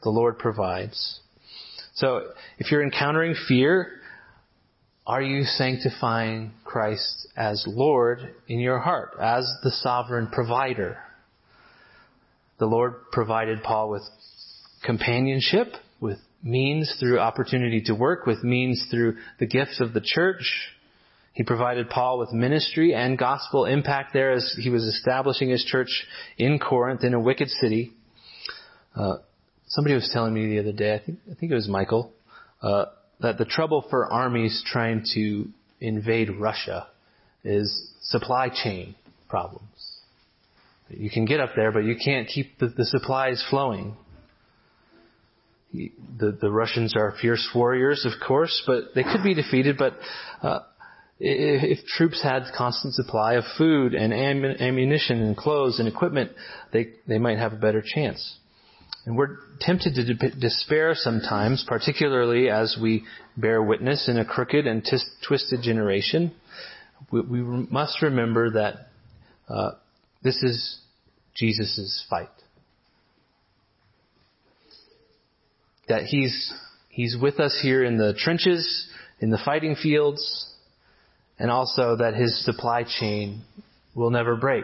The 0.04 0.10
Lord 0.10 0.40
provides. 0.40 1.20
So 1.94 2.30
if 2.58 2.72
you're 2.72 2.84
encountering 2.84 3.36
fear, 3.48 4.01
are 5.12 5.22
you 5.22 5.44
sanctifying 5.44 6.54
Christ 6.64 7.28
as 7.36 7.66
Lord 7.68 8.34
in 8.48 8.62
your 8.62 8.80
heart, 8.80 9.18
as 9.22 9.44
the 9.62 9.70
sovereign 9.70 10.28
provider? 10.28 11.00
The 12.60 12.66
Lord 12.66 12.94
provided 13.12 13.62
Paul 13.62 13.90
with 13.90 14.04
companionship, 14.86 15.68
with 16.00 16.18
means 16.42 16.96
through 16.98 17.20
opportunity 17.20 17.82
to 17.88 17.94
work, 17.94 18.26
with 18.26 18.42
means 18.42 18.88
through 18.90 19.18
the 19.38 19.46
gifts 19.46 19.82
of 19.82 19.92
the 19.92 20.00
church. 20.00 20.50
He 21.34 21.44
provided 21.44 21.90
Paul 21.90 22.18
with 22.18 22.32
ministry 22.32 22.94
and 22.96 23.18
gospel 23.18 23.66
impact 23.66 24.14
there 24.14 24.32
as 24.32 24.58
he 24.64 24.70
was 24.70 24.86
establishing 24.86 25.50
his 25.50 25.66
church 25.66 26.06
in 26.38 26.58
Corinth 26.58 27.04
in 27.04 27.14
a 27.14 27.20
wicked 27.20 27.50
city. 27.50 27.92
Uh, 28.96 29.18
somebody 29.68 29.94
was 29.94 30.10
telling 30.14 30.34
me 30.34 30.48
the 30.48 30.60
other 30.60 30.72
day, 30.72 30.96
I 30.96 31.00
think, 31.06 31.20
I 31.30 31.36
think 31.36 31.52
it 31.52 31.56
was 31.56 31.68
Michael, 31.68 32.14
uh, 32.62 32.86
that 33.22 33.38
the 33.38 33.46
trouble 33.46 33.86
for 33.90 34.12
armies 34.12 34.64
trying 34.66 35.04
to 35.14 35.48
invade 35.80 36.30
Russia 36.30 36.88
is 37.44 37.90
supply 38.02 38.50
chain 38.50 38.96
problems. 39.30 39.68
You 40.90 41.10
can 41.10 41.26
get 41.26 41.40
up 41.40 41.52
there, 41.56 41.72
but 41.72 41.86
you 41.86 41.96
can't 42.04 42.28
keep 42.28 42.60
the, 42.60 42.68
the 42.68 42.86
supplies 42.86 43.44
flowing 43.50 43.96
the, 45.74 46.38
the 46.42 46.52
Russians 46.52 46.96
are 46.96 47.14
fierce 47.22 47.48
warriors, 47.56 48.06
of 48.06 48.26
course, 48.26 48.62
but 48.66 48.94
they 48.96 49.04
could 49.04 49.24
be 49.24 49.34
defeated. 49.34 49.78
But 49.78 49.94
uh, 50.42 50.60
if, 51.20 51.80
if 51.80 51.86
troops 51.86 52.22
had 52.22 52.44
constant 52.58 52.94
supply 52.94 53.36
of 53.36 53.44
food 53.58 53.94
and 53.94 54.14
ammunition 54.14 55.22
and 55.22 55.36
clothes 55.36 55.80
and 55.80 55.88
equipment, 55.88 56.32
they 56.74 56.94
they 57.08 57.20
might 57.20 57.38
have 57.38 57.54
a 57.54 57.58
better 57.58 57.84
chance. 57.86 58.38
And 59.06 59.18
we're 59.18 59.38
tempted 59.60 59.96
to 59.96 60.14
de- 60.14 60.40
despair 60.40 60.94
sometimes, 60.96 61.66
particularly 61.68 62.50
as 62.50 62.78
we 62.82 63.04
bear 63.36 63.62
witness 63.62 64.08
in 64.08 64.18
a 64.18 64.26
crooked 64.26 64.68
and 64.68 64.84
t- 64.84 64.98
twisted 65.28 65.62
generation. 65.62 66.34
We, 67.12 67.22
we, 67.22 67.42
must 67.42 68.02
remember 68.02 68.52
that 68.52 68.90
uh, 69.50 69.72
this 70.22 70.44
is 70.44 70.80
Jesus' 71.36 72.06
fight. 72.10 72.30
that 75.92 76.04
he's, 76.04 76.54
he's 76.88 77.18
with 77.22 77.40
us 77.42 77.60
here 77.62 77.84
in 77.84 77.98
the 77.98 78.14
trenches, 78.18 78.90
in 79.20 79.30
the 79.30 79.40
fighting 79.44 79.76
fields, 79.76 80.50
and 81.38 81.52
also 81.52 81.98
that 81.98 82.14
his 82.14 82.46
supply 82.46 82.86
chain 83.00 83.42
will 83.94 84.10
never 84.10 84.38
break. 84.38 84.64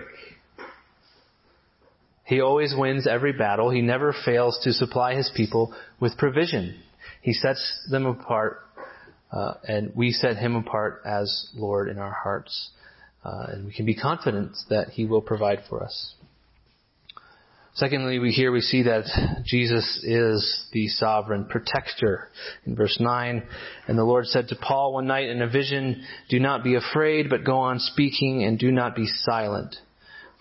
He 2.28 2.42
always 2.42 2.76
wins 2.78 3.08
every 3.08 3.32
battle. 3.32 3.70
He 3.70 3.82
never 3.82 4.14
fails 4.26 4.60
to 4.64 4.74
supply 4.74 5.16
his 5.16 5.32
people 5.34 5.74
with 6.02 6.18
provision. 6.18 6.78
He 7.22 7.32
sets 7.32 7.88
them 7.90 8.06
apart, 8.06 8.60
uh, 9.32 9.54
and 9.64 9.94
we 9.96 10.12
set 10.12 10.36
him 10.36 10.56
apart 10.56 11.04
as 11.06 11.50
Lord 11.56 11.88
in 11.88 12.00
our 12.00 12.12
hearts. 12.12 12.72
Uh, 13.24 13.46
and 13.54 13.66
we 13.66 13.74
can 13.74 13.86
be 13.86 13.96
confident 13.96 14.58
that 14.70 14.90
he 14.90 15.06
will 15.06 15.22
provide 15.22 15.64
for 15.70 15.82
us. 15.82 16.16
Secondly, 17.76 18.20
we 18.20 18.32
here 18.32 18.52
we 18.52 18.60
see 18.60 18.84
that 18.84 19.06
Jesus 19.46 20.04
is 20.04 20.66
the 20.74 20.90
sovereign 20.90 21.46
protector. 21.46 22.28
In 22.66 22.76
verse 22.76 22.98
9, 23.00 23.44
and 23.88 23.98
the 23.98 24.04
Lord 24.04 24.26
said 24.26 24.50
to 24.50 24.56
Paul 24.58 24.96
one 24.96 25.08
night 25.08 25.30
in 25.30 25.42
a 25.42 25.50
vision, 25.50 26.04
Do 26.30 26.42
not 26.42 26.62
be 26.62 26.76
afraid, 26.76 27.30
but 27.30 27.46
go 27.46 27.60
on 27.60 27.80
speaking 27.80 28.44
and 28.44 28.60
do 28.60 28.70
not 28.70 28.98
be 28.98 29.06
silent. 29.06 29.78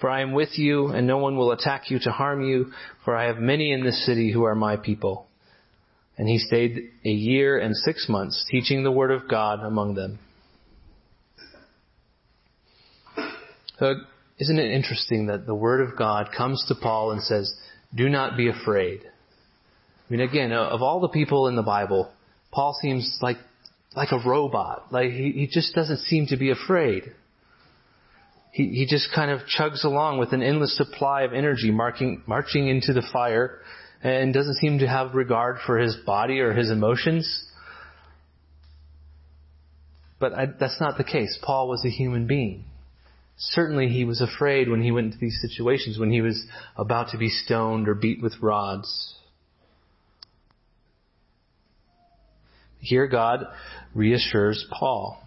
For 0.00 0.10
I 0.10 0.20
am 0.20 0.32
with 0.32 0.58
you, 0.58 0.88
and 0.88 1.06
no 1.06 1.18
one 1.18 1.36
will 1.36 1.52
attack 1.52 1.90
you 1.90 1.98
to 2.00 2.10
harm 2.10 2.42
you, 2.42 2.72
for 3.04 3.16
I 3.16 3.24
have 3.24 3.38
many 3.38 3.72
in 3.72 3.84
this 3.84 4.04
city 4.04 4.30
who 4.30 4.44
are 4.44 4.54
my 4.54 4.76
people. 4.76 5.26
And 6.18 6.28
he 6.28 6.38
stayed 6.38 6.90
a 7.04 7.10
year 7.10 7.58
and 7.58 7.74
six 7.76 8.08
months, 8.08 8.44
teaching 8.50 8.84
the 8.84 8.92
word 8.92 9.10
of 9.10 9.28
God 9.28 9.60
among 9.60 9.94
them. 9.94 10.18
So 13.78 13.94
isn't 14.38 14.58
it 14.58 14.70
interesting 14.70 15.26
that 15.26 15.46
the 15.46 15.54
Word 15.54 15.86
of 15.86 15.96
God 15.96 16.30
comes 16.36 16.64
to 16.68 16.74
Paul 16.74 17.12
and 17.12 17.22
says, 17.22 17.52
do 17.94 18.08
not 18.08 18.36
be 18.36 18.48
afraid? 18.48 19.00
I 19.04 20.12
mean, 20.12 20.20
again, 20.20 20.52
of 20.52 20.82
all 20.82 21.00
the 21.00 21.08
people 21.08 21.48
in 21.48 21.56
the 21.56 21.62
Bible, 21.62 22.10
Paul 22.52 22.76
seems 22.80 23.18
like, 23.20 23.38
like 23.94 24.12
a 24.12 24.28
robot. 24.28 24.86
Like, 24.90 25.10
he, 25.10 25.32
he 25.32 25.48
just 25.50 25.74
doesn't 25.74 26.00
seem 26.00 26.26
to 26.28 26.36
be 26.36 26.50
afraid. 26.50 27.12
He, 28.56 28.68
he 28.68 28.86
just 28.86 29.10
kind 29.14 29.30
of 29.30 29.40
chugs 29.40 29.84
along 29.84 30.16
with 30.16 30.32
an 30.32 30.42
endless 30.42 30.74
supply 30.78 31.24
of 31.24 31.34
energy 31.34 31.70
marching 31.70 32.22
into 32.68 32.94
the 32.94 33.06
fire 33.12 33.58
and 34.02 34.32
doesn't 34.32 34.54
seem 34.54 34.78
to 34.78 34.88
have 34.88 35.14
regard 35.14 35.58
for 35.66 35.76
his 35.76 35.94
body 36.06 36.40
or 36.40 36.54
his 36.54 36.70
emotions. 36.70 37.44
But 40.18 40.32
I, 40.32 40.46
that's 40.58 40.80
not 40.80 40.96
the 40.96 41.04
case. 41.04 41.38
Paul 41.42 41.68
was 41.68 41.84
a 41.84 41.90
human 41.90 42.26
being. 42.26 42.64
Certainly 43.36 43.88
he 43.88 44.04
was 44.04 44.22
afraid 44.22 44.70
when 44.70 44.82
he 44.82 44.90
went 44.90 45.08
into 45.08 45.18
these 45.18 45.38
situations, 45.42 45.98
when 45.98 46.10
he 46.10 46.22
was 46.22 46.42
about 46.78 47.10
to 47.10 47.18
be 47.18 47.28
stoned 47.28 47.90
or 47.90 47.94
beat 47.94 48.22
with 48.22 48.40
rods. 48.40 49.16
Here 52.80 53.06
God 53.06 53.48
reassures 53.94 54.64
Paul. 54.70 55.22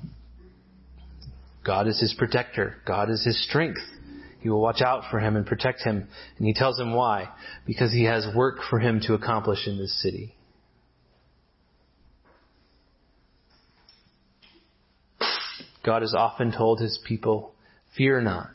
God 1.66 1.88
is 1.88 2.00
his 2.00 2.14
protector. 2.18 2.78
God 2.86 3.10
is 3.10 3.24
his 3.24 3.44
strength. 3.48 3.82
He 4.40 4.50
will 4.50 4.62
watch 4.62 4.82
out 4.82 5.04
for 5.12 5.20
him 5.20 5.36
and 5.36 5.46
protect 5.46 5.82
him. 5.82 6.08
And 6.38 6.48
he 6.48 6.54
tells 6.54 6.80
him 6.80 6.94
why. 6.94 7.30
Because 7.66 7.92
he 7.92 8.06
has 8.06 8.26
work 8.36 8.60
for 8.70 8.80
him 8.80 9.02
to 9.02 9.14
accomplish 9.14 9.68
in 9.68 9.78
this 9.78 10.02
city. 10.02 10.36
God 15.86 16.02
has 16.02 16.14
often 16.14 16.52
told 16.52 16.80
his 16.80 17.00
people 17.06 17.54
Fear 17.98 18.22
not. 18.22 18.52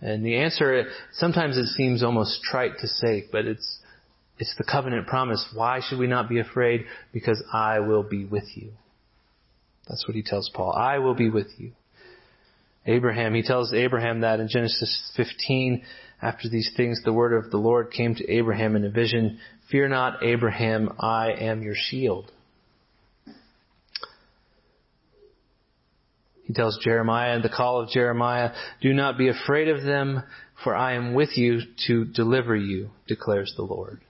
And 0.00 0.24
the 0.24 0.36
answer, 0.36 0.84
sometimes 1.12 1.56
it 1.56 1.66
seems 1.66 2.04
almost 2.04 2.42
trite 2.42 2.78
to 2.80 2.86
say, 2.86 3.24
but 3.32 3.46
it's 3.46 3.80
it's 4.38 4.54
the 4.56 4.64
covenant 4.64 5.08
promise. 5.08 5.44
Why 5.52 5.80
should 5.80 5.98
we 5.98 6.06
not 6.06 6.28
be 6.28 6.38
afraid? 6.38 6.84
Because 7.12 7.42
I 7.52 7.80
will 7.80 8.04
be 8.04 8.24
with 8.24 8.44
you. 8.54 8.70
That's 9.88 10.06
what 10.06 10.14
he 10.14 10.22
tells 10.22 10.48
Paul. 10.54 10.72
I 10.72 10.98
will 10.98 11.14
be 11.14 11.28
with 11.28 11.48
you. 11.58 11.72
Abraham, 12.88 13.34
he 13.34 13.42
tells 13.42 13.74
Abraham 13.74 14.22
that 14.22 14.40
in 14.40 14.48
Genesis 14.48 15.12
15, 15.14 15.82
after 16.22 16.48
these 16.48 16.72
things, 16.74 17.02
the 17.04 17.12
word 17.12 17.34
of 17.34 17.50
the 17.50 17.58
Lord 17.58 17.90
came 17.90 18.14
to 18.14 18.32
Abraham 18.32 18.76
in 18.76 18.84
a 18.84 18.90
vision. 18.90 19.38
Fear 19.70 19.88
not, 19.88 20.22
Abraham, 20.22 20.94
I 20.98 21.32
am 21.32 21.62
your 21.62 21.74
shield. 21.76 22.32
He 26.44 26.54
tells 26.54 26.78
Jeremiah 26.82 27.36
in 27.36 27.42
the 27.42 27.50
call 27.50 27.82
of 27.82 27.90
Jeremiah, 27.90 28.52
Do 28.80 28.94
not 28.94 29.18
be 29.18 29.28
afraid 29.28 29.68
of 29.68 29.82
them, 29.82 30.22
for 30.64 30.74
I 30.74 30.94
am 30.94 31.12
with 31.12 31.36
you 31.36 31.60
to 31.88 32.06
deliver 32.06 32.56
you, 32.56 32.88
declares 33.06 33.52
the 33.54 33.64
Lord. 33.64 34.00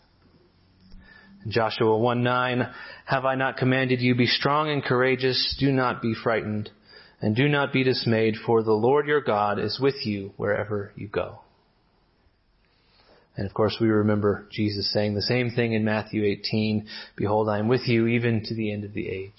In 1.44 1.50
Joshua 1.50 1.98
1 1.98 2.22
9, 2.22 2.74
Have 3.06 3.24
I 3.24 3.34
not 3.34 3.56
commanded 3.56 4.00
you, 4.00 4.14
be 4.14 4.26
strong 4.26 4.70
and 4.70 4.84
courageous, 4.84 5.56
do 5.58 5.72
not 5.72 6.00
be 6.00 6.14
frightened, 6.14 6.70
and 7.20 7.35
do 7.35 7.48
not 7.48 7.72
be 7.72 7.83
dismayed, 7.83 8.37
for 8.46 8.62
the 8.62 8.72
Lord 8.72 9.07
your 9.07 9.20
God 9.20 9.59
is 9.59 9.81
with 9.81 10.07
you 10.07 10.33
wherever 10.37 10.92
you 10.96 11.09
go. 11.09 11.40
And 13.37 13.46
of 13.46 13.54
course 13.54 13.76
we 13.81 13.88
remember 13.88 14.46
Jesus 14.50 14.92
saying 14.92 15.14
the 15.14 15.22
same 15.22 15.50
thing 15.50 15.72
in 15.72 15.85
Matthew 15.85 16.24
18, 16.24 16.88
Behold, 17.16 17.48
I 17.48 17.59
am 17.59 17.68
with 17.68 17.87
you 17.87 18.07
even 18.09 18.42
to 18.44 18.54
the 18.54 18.72
end 18.72 18.85
of 18.85 18.92
the 18.92 19.09
age. 19.09 19.33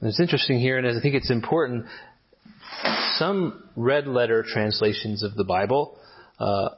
And 0.00 0.08
it's 0.08 0.20
interesting 0.20 0.58
here, 0.58 0.78
and 0.78 0.86
I 0.86 0.98
think 1.02 1.14
it's 1.14 1.30
important, 1.30 1.84
some 3.16 3.64
red 3.76 4.06
letter 4.06 4.42
translations 4.42 5.22
of 5.22 5.34
the 5.34 5.44
Bible 5.44 5.98
uh, 6.38 6.70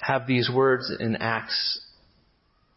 have 0.00 0.28
these 0.28 0.48
words 0.48 0.92
in 1.00 1.16
Acts 1.16 1.80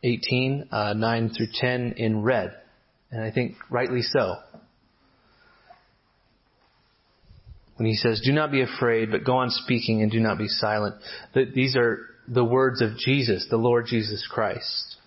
18, 0.02 0.70
uh, 0.72 0.94
9 0.94 1.30
through 1.30 1.48
10 1.54 1.94
in 1.98 2.24
red. 2.24 2.56
And 3.16 3.24
I 3.24 3.32
think 3.32 3.56
rightly 3.70 4.02
so. 4.02 4.36
When 7.78 7.88
he 7.88 7.96
says, 7.96 8.22
do 8.26 8.34
not 8.34 8.52
be 8.52 8.62
afraid, 8.62 9.10
but 9.10 9.24
go 9.24 9.38
on 9.38 9.52
speaking 9.52 10.02
and 10.02 10.12
do 10.12 10.20
not 10.20 10.38
be 10.38 10.50
silent. 10.50 10.96
These 11.34 11.78
are 11.78 12.00
the 12.28 12.44
words 12.44 12.82
of 12.82 12.98
Jesus, 12.98 13.48
the 13.50 13.56
Lord 13.56 13.86
Jesus 13.88 14.28
Christ. 14.30 14.98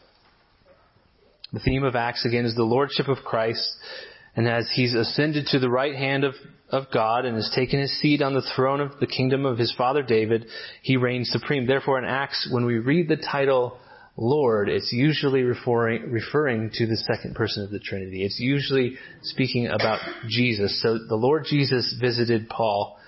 The 1.53 1.61
theme 1.61 1.85
of 1.85 1.97
Acts 1.97 2.25
again 2.25 2.47
is 2.47 2.55
the 2.55 2.63
Lordship 2.63 3.09
of 3.09 3.19
Christ 3.27 3.77
and 4.35 4.49
as 4.49 4.71
he's 4.73 4.95
ascended 4.95 5.49
to 5.49 5.59
the 5.59 5.69
right 5.69 5.95
hand 5.95 6.25
of, 6.25 6.33
of 6.71 6.85
God 6.91 7.27
and 7.27 7.37
has 7.37 7.53
taken 7.55 7.79
his 7.79 8.01
seat 8.01 8.23
on 8.23 8.33
the 8.33 8.49
throne 8.57 8.81
of 8.81 9.01
the 9.01 9.07
kingdom 9.07 9.45
of 9.45 9.59
his 9.59 9.75
father 9.77 10.03
David, 10.03 10.47
he 10.81 10.97
reigns 10.97 11.29
supreme. 11.31 11.67
Therefore 11.67 11.99
in 11.99 12.07
Acts, 12.07 12.49
when 12.51 12.65
we 12.65 12.79
read 12.79 13.09
the 13.09 13.17
title 13.17 13.79
Lord, 14.21 14.69
it's 14.69 14.93
usually 14.93 15.45
referring, 15.45 16.11
referring 16.11 16.71
to 16.75 16.87
the 16.89 16.97
second 16.97 17.37
person 17.37 17.63
of 17.63 17.71
the 17.71 17.79
Trinity. 17.79 18.25
It's 18.25 18.41
usually 18.41 18.97
speaking 19.23 19.69
about 19.69 20.01
Jesus. 20.29 20.83
So 20.83 20.99
the 20.99 21.15
Lord 21.15 21.45
Jesus 21.49 21.97
visited 22.01 22.49
Paul 22.49 22.99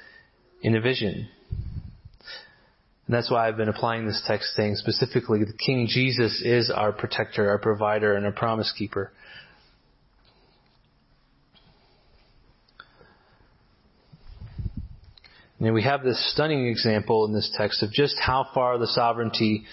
in 0.63 0.77
a 0.77 0.81
vision. 0.81 1.29
And 1.51 3.17
that's 3.17 3.29
why 3.29 3.49
I've 3.49 3.57
been 3.57 3.69
applying 3.69 4.07
this 4.07 4.23
text 4.25 4.55
saying 4.55 4.77
specifically 4.77 5.41
the 5.41 5.53
King 5.53 5.89
Jesus 5.89 6.41
is 6.45 6.71
our 6.71 6.93
protector, 6.93 7.51
our 7.51 7.59
provider, 7.59 8.15
and 8.15 8.25
our 8.25 8.31
promise 8.31 8.73
keeper. 8.79 9.11
And 15.59 15.75
we 15.75 15.83
have 15.83 16.05
this 16.05 16.33
stunning 16.33 16.69
example 16.69 17.27
in 17.27 17.35
this 17.35 17.53
text 17.59 17.83
of 17.83 17.91
just 17.91 18.15
how 18.17 18.47
far 18.55 18.79
the 18.79 18.87
sovereignty 18.87 19.65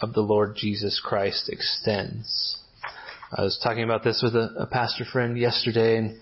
of 0.00 0.12
the 0.14 0.20
Lord 0.20 0.56
Jesus 0.56 1.00
Christ 1.04 1.48
extends. 1.48 2.56
I 3.32 3.42
was 3.42 3.60
talking 3.62 3.84
about 3.84 4.02
this 4.02 4.20
with 4.22 4.34
a, 4.34 4.54
a 4.60 4.66
pastor 4.66 5.04
friend 5.04 5.38
yesterday, 5.38 5.98
and 5.98 6.18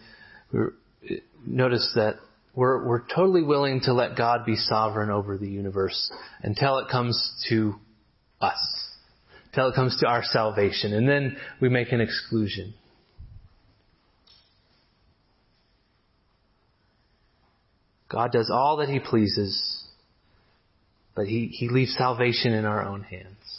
we 0.53 1.21
noticed 1.47 1.95
that 1.95 2.17
we're, 2.55 2.85
we're 2.85 3.03
totally 3.15 3.43
willing 3.43 3.81
to 3.83 3.93
let 3.93 4.17
God 4.17 4.45
be 4.45 4.57
sovereign 4.57 5.11
over 5.11 5.39
the 5.39 5.49
universe 5.49 6.11
until 6.43 6.79
it 6.79 6.89
comes 6.91 7.47
to 7.49 7.75
us, 8.41 8.59
until 9.47 9.69
it 9.69 9.75
comes 9.75 9.97
to 10.01 10.09
our 10.09 10.23
salvation, 10.25 10.93
and 10.93 11.09
then 11.09 11.37
we 11.61 11.69
make 11.69 11.93
an 11.93 12.01
exclusion. 12.01 12.75
God 18.11 18.33
does 18.33 18.51
all 18.53 18.79
that 18.79 18.89
He 18.89 19.01
pleases, 19.01 19.85
but 21.15 21.27
He, 21.27 21.47
he 21.47 21.69
leaves 21.69 21.95
salvation 21.97 22.53
in 22.53 22.65
our 22.65 22.85
own 22.85 23.03
hands. 23.03 23.58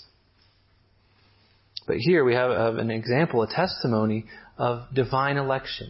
But 1.90 1.98
here 1.98 2.24
we 2.24 2.36
have, 2.36 2.52
have 2.52 2.76
an 2.76 2.92
example, 2.92 3.42
a 3.42 3.48
testimony 3.48 4.26
of 4.60 4.94
divine 4.94 5.38
election. 5.38 5.90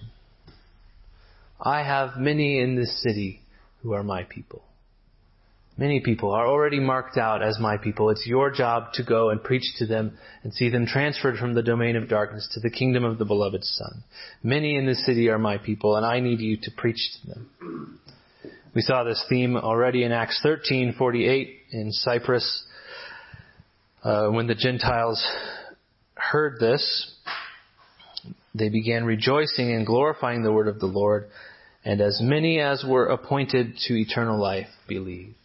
I 1.59 1.83
have 1.83 2.15
many 2.15 2.61
in 2.61 2.77
this 2.77 3.03
city 3.03 3.41
who 3.83 3.91
are 3.91 4.01
my 4.01 4.23
people. 4.23 4.61
Many 5.77 5.99
people 5.99 6.31
are 6.31 6.47
already 6.47 6.79
marked 6.79 7.17
out 7.17 7.43
as 7.43 7.59
my 7.59 7.75
people. 7.75 8.11
It's 8.11 8.25
your 8.25 8.49
job 8.49 8.93
to 8.93 9.03
go 9.03 9.29
and 9.29 9.43
preach 9.43 9.65
to 9.79 9.85
them 9.85 10.17
and 10.41 10.53
see 10.53 10.69
them 10.69 10.85
transferred 10.85 11.37
from 11.37 11.53
the 11.53 11.63
domain 11.63 11.97
of 11.97 12.07
darkness 12.07 12.47
to 12.53 12.61
the 12.61 12.69
kingdom 12.69 13.03
of 13.03 13.17
the 13.17 13.25
beloved 13.25 13.65
Son. 13.65 14.01
Many 14.41 14.77
in 14.77 14.85
this 14.85 15.05
city 15.05 15.27
are 15.27 15.37
my 15.37 15.57
people, 15.57 15.97
and 15.97 16.05
I 16.05 16.21
need 16.21 16.39
you 16.39 16.55
to 16.61 16.71
preach 16.77 17.11
to 17.21 17.27
them. 17.27 17.99
We 18.73 18.83
saw 18.83 19.03
this 19.03 19.25
theme 19.27 19.57
already 19.57 20.05
in 20.05 20.13
Acts 20.13 20.39
13:48 20.45 21.57
in 21.71 21.91
Cyprus. 21.91 22.63
Uh, 24.01 24.29
when 24.29 24.47
the 24.47 24.55
Gentiles 24.55 25.21
heard 26.31 26.59
this, 26.59 27.15
they 28.53 28.69
began 28.69 29.05
rejoicing 29.05 29.71
and 29.73 29.85
glorifying 29.85 30.43
the 30.43 30.51
word 30.51 30.67
of 30.67 30.79
the 30.79 30.85
Lord, 30.85 31.29
and 31.83 32.01
as 32.01 32.19
many 32.21 32.59
as 32.59 32.83
were 32.87 33.07
appointed 33.07 33.77
to 33.87 33.93
eternal 33.95 34.39
life 34.39 34.67
believed. 34.87 35.35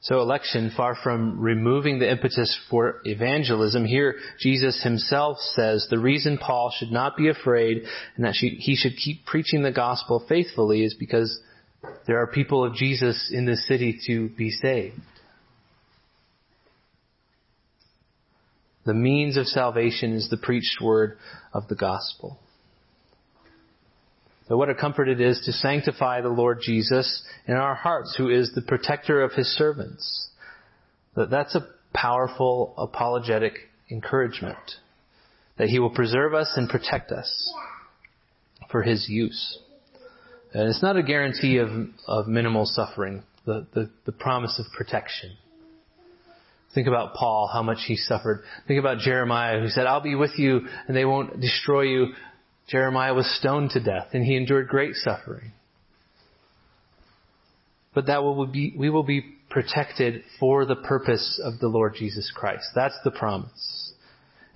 So 0.00 0.20
election, 0.20 0.70
far 0.76 0.96
from 1.02 1.40
removing 1.40 1.98
the 1.98 2.10
impetus 2.10 2.54
for 2.68 3.00
evangelism, 3.04 3.86
here 3.86 4.16
Jesus 4.38 4.82
himself 4.82 5.38
says 5.38 5.86
the 5.88 5.98
reason 5.98 6.36
Paul 6.36 6.74
should 6.78 6.92
not 6.92 7.16
be 7.16 7.30
afraid 7.30 7.84
and 8.16 8.26
that 8.26 8.34
he 8.34 8.76
should 8.76 8.98
keep 9.02 9.24
preaching 9.24 9.62
the 9.62 9.72
gospel 9.72 10.22
faithfully 10.28 10.84
is 10.84 10.92
because 10.92 11.40
there 12.06 12.18
are 12.18 12.26
people 12.26 12.66
of 12.66 12.74
Jesus 12.74 13.30
in 13.32 13.46
this 13.46 13.66
city 13.66 13.98
to 14.06 14.28
be 14.28 14.50
saved. 14.50 15.00
The 18.84 18.94
means 18.94 19.36
of 19.36 19.46
salvation 19.46 20.12
is 20.14 20.28
the 20.28 20.36
preached 20.36 20.80
word 20.80 21.18
of 21.52 21.68
the 21.68 21.74
gospel. 21.74 22.38
So 24.48 24.58
what 24.58 24.68
a 24.68 24.74
comfort 24.74 25.08
it 25.08 25.20
is 25.20 25.40
to 25.46 25.52
sanctify 25.52 26.20
the 26.20 26.28
Lord 26.28 26.58
Jesus 26.60 27.22
in 27.46 27.54
our 27.54 27.74
hearts, 27.74 28.14
who 28.16 28.28
is 28.28 28.52
the 28.54 28.60
protector 28.60 29.22
of 29.22 29.32
his 29.32 29.46
servants. 29.46 30.28
That's 31.16 31.54
a 31.54 31.66
powerful 31.94 32.74
apologetic 32.76 33.54
encouragement. 33.90 34.58
That 35.56 35.68
he 35.68 35.78
will 35.78 35.90
preserve 35.90 36.34
us 36.34 36.52
and 36.56 36.68
protect 36.68 37.10
us 37.10 37.52
for 38.70 38.82
his 38.82 39.08
use. 39.08 39.58
And 40.52 40.68
it's 40.68 40.82
not 40.82 40.96
a 40.96 41.02
guarantee 41.02 41.58
of, 41.58 41.70
of 42.06 42.26
minimal 42.28 42.66
suffering, 42.66 43.22
the, 43.46 43.66
the, 43.72 43.90
the 44.04 44.12
promise 44.12 44.58
of 44.58 44.66
protection. 44.76 45.30
Think 46.74 46.88
about 46.88 47.14
Paul, 47.14 47.48
how 47.52 47.62
much 47.62 47.78
he 47.86 47.96
suffered. 47.96 48.42
Think 48.66 48.80
about 48.80 48.98
Jeremiah, 48.98 49.60
who 49.60 49.68
said, 49.68 49.86
I'll 49.86 50.00
be 50.00 50.16
with 50.16 50.32
you 50.36 50.62
and 50.88 50.96
they 50.96 51.04
won't 51.04 51.40
destroy 51.40 51.82
you 51.82 52.14
Jeremiah 52.68 53.14
was 53.14 53.26
stoned 53.38 53.70
to 53.70 53.80
death 53.80 54.08
and 54.12 54.24
he 54.24 54.36
endured 54.36 54.68
great 54.68 54.94
suffering. 54.94 55.52
But 57.94 58.06
that 58.06 58.22
will 58.22 58.46
be, 58.46 58.74
we 58.76 58.90
will 58.90 59.02
be 59.02 59.22
protected 59.50 60.24
for 60.40 60.64
the 60.64 60.76
purpose 60.76 61.40
of 61.44 61.60
the 61.60 61.68
Lord 61.68 61.94
Jesus 61.96 62.32
Christ. 62.34 62.66
That's 62.74 62.98
the 63.04 63.10
promise. 63.10 63.92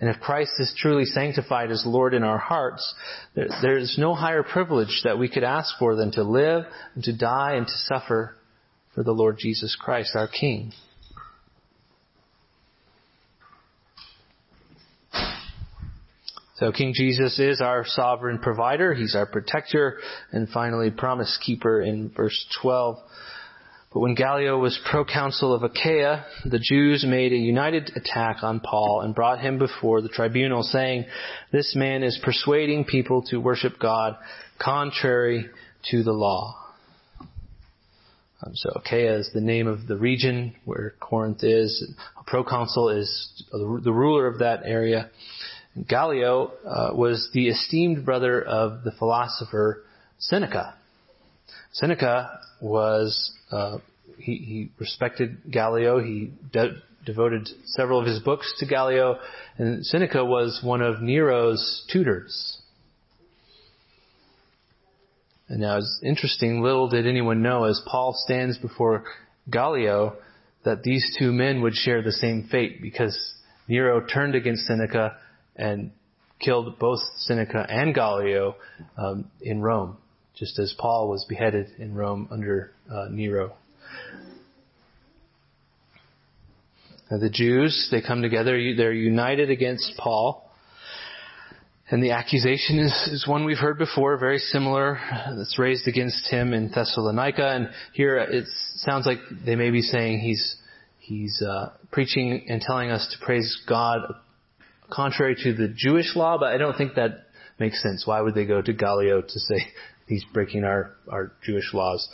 And 0.00 0.09
if 0.09 0.20
Christ 0.20 0.52
is 0.59 0.74
truly 0.76 1.04
sanctified 1.04 1.70
as 1.70 1.85
Lord 1.85 2.14
in 2.14 2.22
our 2.22 2.38
hearts, 2.38 2.94
there 3.35 3.78
is 3.78 3.96
no 3.98 4.14
higher 4.14 4.42
privilege 4.42 5.02
that 5.04 5.18
we 5.18 5.28
could 5.28 5.44
ask 5.44 5.76
for 5.78 5.96
than 5.96 6.12
to 6.12 6.22
live 6.22 6.64
and 6.94 7.04
to 7.04 7.16
die 7.16 7.54
and 7.54 7.66
to 7.66 7.72
suffer 7.72 8.37
for 8.94 9.02
the 9.02 9.12
Lord 9.12 9.37
Jesus 9.38 9.76
Christ, 9.78 10.12
our 10.14 10.28
King. 10.28 10.72
So 16.59 16.73
King 16.73 16.92
Jesus 16.92 17.38
is 17.38 17.61
our 17.61 17.85
sovereign 17.87 18.40
provider. 18.40 18.92
He's 18.92 19.14
our 19.14 19.27
protector 19.27 19.99
and 20.33 20.49
finally 20.49 20.90
promise 20.90 21.38
keeper 21.40 21.81
in 21.81 22.11
verse 22.11 22.47
12. 22.61 22.97
But 23.92 24.01
when 24.01 24.16
Gallio 24.16 24.59
was 24.59 24.79
proconsul 24.90 25.55
of 25.55 25.62
Achaia, 25.62 26.27
the 26.44 26.59
Jews 26.59 27.05
made 27.07 27.33
a 27.33 27.37
united 27.37 27.92
attack 27.94 28.42
on 28.42 28.59
Paul 28.59 29.03
and 29.03 29.14
brought 29.14 29.38
him 29.40 29.59
before 29.59 30.03
the 30.03 30.09
tribunal 30.09 30.64
saying, 30.64 31.07
this 31.53 31.77
man 31.77 32.03
is 32.03 32.21
persuading 32.25 32.87
people 32.87 33.23
to 33.31 33.37
worship 33.37 33.79
God 33.79 34.16
contrary 34.59 35.47
to 35.92 36.03
the 36.03 36.12
law. 36.12 36.57
Um, 37.21 38.53
so 38.55 38.71
Achaia 38.75 39.16
is 39.18 39.31
the 39.33 39.40
name 39.40 39.68
of 39.68 39.87
the 39.87 39.97
region 39.97 40.57
where 40.64 40.94
Corinth 40.99 41.44
is. 41.44 41.88
A 42.18 42.25
proconsul 42.25 42.88
is 42.90 43.44
the 43.53 43.92
ruler 43.92 44.27
of 44.27 44.40
that 44.40 44.62
area. 44.64 45.11
Gallio 45.87 46.53
uh, 46.67 46.91
was 46.95 47.29
the 47.33 47.49
esteemed 47.49 48.05
brother 48.05 48.43
of 48.43 48.85
the 48.85 48.93
philosopher 48.93 49.85
Seneca. 50.19 50.75
Seneca 51.73 52.41
was 52.61 53.33
uh, 53.51 53.79
he, 54.19 54.37
he, 54.37 54.71
respected 54.79 55.38
Gallio. 55.51 56.01
He 56.01 56.33
de- 56.53 56.77
devoted 57.05 57.49
several 57.67 58.01
of 58.01 58.07
his 58.07 58.21
books 58.21 58.53
to 58.59 58.67
Gallio, 58.67 59.19
and 59.57 59.85
Seneca 59.85 60.25
was 60.25 60.61
one 60.62 60.83
of 60.83 61.01
Nero's 61.01 61.85
tutors. 61.93 62.61
And 65.49 65.61
now 65.61 65.79
it's 65.79 66.01
interesting, 66.05 66.61
little 66.62 66.88
did 66.88 67.07
anyone 67.07 67.43
know 67.43 67.64
as 67.64 67.81
Paul 67.87 68.14
stands 68.14 68.59
before 68.59 69.05
Gallio 69.49 70.17
that 70.64 70.83
these 70.83 71.17
two 71.19 71.33
men 71.33 71.62
would 71.62 71.75
share 71.75 72.03
the 72.03 72.12
same 72.12 72.49
fate 72.51 72.83
because 72.83 73.19
Nero 73.67 74.05
turned 74.05 74.35
against 74.35 74.67
Seneca 74.67 75.17
and 75.59 75.90
killed 76.40 76.79
both 76.79 77.01
Seneca 77.18 77.66
and 77.68 77.94
Gallio 77.94 78.55
um, 78.97 79.31
in 79.40 79.61
Rome, 79.61 79.99
just 80.37 80.59
as 80.59 80.75
Paul 80.79 81.09
was 81.09 81.27
beheaded 81.29 81.66
in 81.79 81.94
Rome 81.94 82.29
under 82.31 82.73
uh, 82.90 83.07
Nero. 83.11 83.55
Now 87.11 87.18
the 87.18 87.31
Jews, 87.31 87.88
they 87.90 88.03
come 88.03 88.23
together, 88.23 88.53
they're 88.77 88.92
united 88.92 89.51
against 89.51 89.92
Paul. 89.99 90.44
And 91.90 92.03
the 92.03 92.11
accusation 92.11 92.79
is, 92.79 92.92
is 93.11 93.27
one 93.27 93.47
we've 93.47 93.57
heard 93.57 93.79
before, 93.79 94.18
very 94.18 94.38
similar, 94.38 95.01
that's 95.35 95.59
raised 95.59 95.88
against 95.88 96.29
him 96.31 96.53
in 96.53 96.71
Thessalonica. 96.71 97.49
And 97.49 97.71
here 97.94 98.18
it 98.18 98.44
sounds 98.77 99.07
like 99.07 99.18
they 99.47 99.57
may 99.57 99.71
be 99.71 99.81
saying 99.81 100.21
he's, 100.21 100.57
he's 100.99 101.42
uh, 101.42 101.71
preaching 101.90 102.44
and 102.51 102.61
telling 102.61 102.90
us 102.90 103.09
to 103.18 103.25
praise 103.25 103.59
God 103.66 104.01
contrary 104.90 105.37
to 105.42 105.53
the 105.55 105.68
Jewish 105.68 106.16
law, 106.16 106.38
but 106.38 106.53
I 106.53 106.59
don't 106.59 106.77
think 106.77 106.94
that 106.94 107.27
makes 107.59 107.83
sense. 107.83 108.07
Why 108.07 108.20
would 108.20 108.35
they 108.35 108.46
go 108.46 108.62
to 108.62 108.72
Gallio 108.72 109.20
to 109.22 109.40
say 109.40 109.57
he's 110.07 110.24
breaking 110.33 110.64
our, 110.64 110.92
our 111.11 111.33
Jewish 111.44 111.72
laws? 111.74 112.09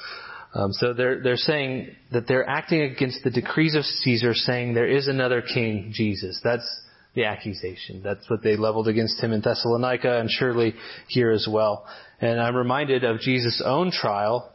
Um, 0.55 0.73
so 0.73 0.93
they're 0.93 1.21
they're 1.21 1.37
saying 1.37 1.97
that 2.13 2.29
they're 2.29 2.49
acting 2.49 2.83
against 2.83 3.25
the 3.25 3.31
decrees 3.31 3.75
of 3.75 3.85
Caesar, 3.85 4.35
saying 4.35 4.75
there 4.75 4.87
is 4.87 5.09
another 5.09 5.43
king, 5.43 5.91
Jesus. 5.93 6.41
That's 6.45 6.83
the 7.15 7.25
accusation. 7.25 8.03
That's 8.05 8.29
what 8.31 8.43
they 8.43 8.57
leveled 8.57 8.89
against 8.89 9.21
him 9.21 9.33
in 9.33 9.41
Thessalonica 9.41 10.21
and 10.21 10.31
surely 10.31 10.75
here 11.09 11.33
as 11.33 11.49
well. 11.51 11.87
And 12.21 12.41
I'm 12.41 12.55
reminded 12.57 13.05
of 13.05 13.21
Jesus' 13.21 13.63
own 13.65 13.91
trial 13.91 14.53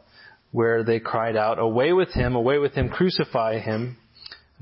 where 0.52 0.84
they 0.84 1.00
cried 1.00 1.36
out, 1.36 1.58
Away 1.58 1.92
with 1.92 2.12
him, 2.12 2.34
away 2.34 2.58
with 2.58 2.72
him, 2.72 2.88
crucify 2.88 3.58
him. 3.58 3.96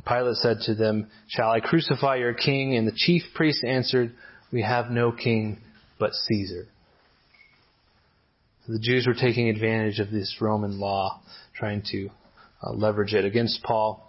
Pilate 0.07 0.37
said 0.37 0.59
to 0.67 0.75
them, 0.75 1.09
Shall 1.29 1.51
I 1.51 1.61
crucify 1.61 2.17
your 2.17 2.35
king? 2.35 2.77
And 2.77 2.87
the 2.87 2.95
chief 2.95 3.23
priests 3.35 3.63
answered, 3.67 4.15
We 4.53 4.63
have 4.63 4.91
no 4.91 5.13
king 5.13 5.59
but 5.99 6.13
Caesar. 6.15 6.67
So 8.67 8.73
the 8.75 8.79
Jews 8.79 9.07
were 9.07 9.15
taking 9.15 9.49
advantage 9.49 9.99
of 9.99 10.11
this 10.11 10.37
Roman 10.41 10.79
law, 10.79 11.21
trying 11.55 11.83
to 11.91 12.11
uh, 12.63 12.73
leverage 12.73 13.15
it 13.15 13.25
against 13.25 13.63
Paul. 13.63 14.05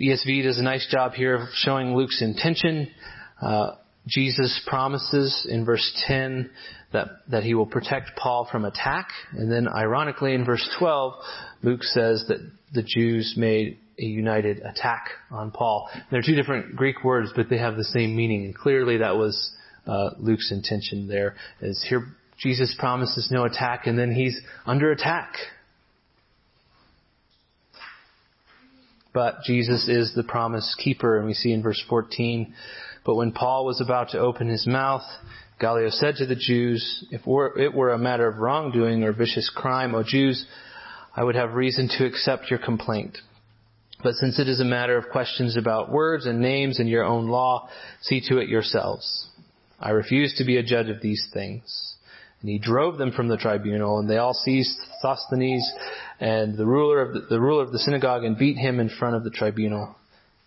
ESV 0.00 0.42
does 0.42 0.58
a 0.58 0.62
nice 0.62 0.86
job 0.90 1.12
here 1.12 1.36
of 1.36 1.48
showing 1.54 1.94
Luke's 1.94 2.20
intention. 2.20 2.88
Uh, 3.40 3.72
Jesus 4.06 4.60
promises 4.66 5.46
in 5.48 5.64
verse 5.64 6.04
10 6.06 6.50
that, 6.92 7.08
that 7.28 7.42
he 7.42 7.54
will 7.54 7.66
protect 7.66 8.16
Paul 8.16 8.48
from 8.50 8.64
attack. 8.64 9.08
And 9.32 9.50
then 9.50 9.68
ironically 9.68 10.34
in 10.34 10.44
verse 10.44 10.68
12, 10.78 11.14
Luke 11.62 11.82
says 11.82 12.24
that 12.28 12.38
the 12.72 12.82
Jews 12.82 13.34
made 13.36 13.78
a 13.98 14.04
united 14.04 14.58
attack 14.58 15.08
on 15.30 15.50
Paul. 15.50 15.88
They're 16.10 16.22
two 16.22 16.34
different 16.34 16.76
Greek 16.76 17.04
words, 17.04 17.30
but 17.34 17.48
they 17.48 17.58
have 17.58 17.76
the 17.76 17.84
same 17.84 18.16
meaning. 18.16 18.44
And 18.44 18.54
clearly 18.54 18.98
that 18.98 19.16
was 19.16 19.52
uh, 19.86 20.10
Luke's 20.18 20.50
intention 20.50 21.08
there. 21.08 21.36
Is 21.60 21.84
here 21.88 22.06
Jesus 22.38 22.74
promises 22.78 23.28
no 23.30 23.44
attack, 23.44 23.86
and 23.86 23.98
then 23.98 24.12
he's 24.12 24.40
under 24.66 24.90
attack 24.90 25.36
but 29.14 29.44
Jesus 29.44 29.88
is 29.88 30.12
the 30.14 30.24
promise 30.24 30.74
keeper, 30.76 31.16
and 31.16 31.26
we 31.26 31.34
see 31.34 31.52
in 31.52 31.62
verse 31.62 31.82
14, 31.88 32.52
but 33.06 33.14
when 33.14 33.32
Paul 33.32 33.64
was 33.64 33.80
about 33.80 34.10
to 34.10 34.18
open 34.18 34.48
his 34.48 34.66
mouth, 34.66 35.04
Gallio 35.60 35.88
said 35.88 36.16
to 36.16 36.26
the 36.26 36.34
Jews, 36.34 37.06
if 37.12 37.20
it 37.24 37.74
were 37.74 37.92
a 37.92 37.98
matter 37.98 38.26
of 38.26 38.38
wrongdoing 38.38 39.04
or 39.04 39.12
vicious 39.12 39.50
crime, 39.54 39.94
O 39.94 40.02
Jews, 40.02 40.44
I 41.14 41.22
would 41.22 41.36
have 41.36 41.54
reason 41.54 41.88
to 41.96 42.04
accept 42.04 42.50
your 42.50 42.58
complaint. 42.58 43.18
But 44.04 44.16
since 44.16 44.38
it 44.38 44.50
is 44.50 44.60
a 44.60 44.64
matter 44.64 44.98
of 44.98 45.08
questions 45.08 45.56
about 45.56 45.90
words 45.90 46.26
and 46.26 46.38
names 46.40 46.78
and 46.78 46.88
your 46.88 47.04
own 47.04 47.26
law, 47.28 47.70
see 48.02 48.20
to 48.28 48.38
it 48.38 48.50
yourselves. 48.50 49.28
I 49.80 49.90
refuse 49.90 50.34
to 50.36 50.44
be 50.44 50.58
a 50.58 50.62
judge 50.62 50.90
of 50.90 51.00
these 51.00 51.26
things. 51.32 51.94
And 52.42 52.50
he 52.50 52.58
drove 52.58 52.98
them 52.98 53.12
from 53.12 53.28
the 53.28 53.38
tribunal, 53.38 53.98
and 53.98 54.08
they 54.08 54.18
all 54.18 54.34
seized 54.34 54.78
Sosthenes 55.00 55.66
and 56.20 56.54
the 56.54 56.66
ruler 56.66 57.00
of 57.00 57.14
the, 57.14 57.20
the 57.30 57.40
ruler 57.40 57.64
of 57.64 57.72
the 57.72 57.78
synagogue 57.78 58.24
and 58.24 58.36
beat 58.36 58.58
him 58.58 58.78
in 58.78 58.90
front 58.90 59.16
of 59.16 59.24
the 59.24 59.30
tribunal. 59.30 59.96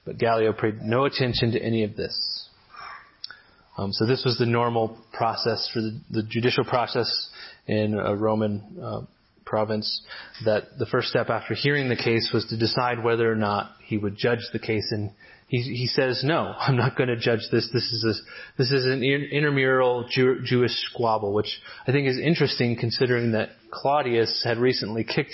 But 0.05 0.19
Gallio 0.19 0.53
paid 0.53 0.83
no 0.83 1.05
attention 1.05 1.53
to 1.53 1.59
any 1.59 1.83
of 1.83 1.95
this. 1.95 2.47
Um, 3.75 3.91
so 3.91 4.05
this 4.05 4.23
was 4.23 4.37
the 4.37 4.45
normal 4.45 4.99
process 5.13 5.67
for 5.73 5.81
the, 5.81 5.99
the 6.11 6.23
judicial 6.23 6.63
process 6.63 7.29
in 7.65 7.95
a 7.95 8.15
Roman 8.15 8.61
uh, 8.79 9.01
province. 9.47 10.03
That 10.45 10.77
the 10.77 10.85
first 10.85 11.07
step 11.09 11.29
after 11.29 11.53
hearing 11.53 11.89
the 11.89 11.95
case 11.95 12.29
was 12.33 12.45
to 12.49 12.57
decide 12.57 13.03
whether 13.03 13.31
or 13.31 13.35
not 13.35 13.71
he 13.83 13.97
would 13.97 14.17
judge 14.17 14.47
the 14.53 14.59
case 14.59 14.91
And 14.91 15.11
he, 15.47 15.61
he 15.61 15.87
says, 15.87 16.23
no, 16.23 16.53
I'm 16.57 16.75
not 16.75 16.97
going 16.97 17.07
to 17.09 17.15
judge 17.15 17.47
this. 17.51 17.69
This 17.73 17.83
is 17.83 18.03
a, 18.03 18.57
this 18.57 18.71
is 18.71 18.85
an 18.85 19.01
intramural 19.01 20.07
Jew, 20.09 20.41
Jewish 20.43 20.73
squabble, 20.91 21.33
which 21.33 21.59
I 21.87 21.91
think 21.91 22.07
is 22.07 22.19
interesting 22.19 22.75
considering 22.77 23.31
that 23.31 23.49
Claudius 23.71 24.43
had 24.43 24.57
recently 24.57 25.05
kicked 25.05 25.33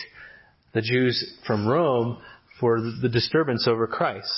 the 0.73 0.81
Jews 0.81 1.35
from 1.47 1.67
Rome 1.67 2.21
for 2.59 2.79
the 2.79 3.09
disturbance 3.09 3.67
over 3.67 3.87
Christ. 3.87 4.31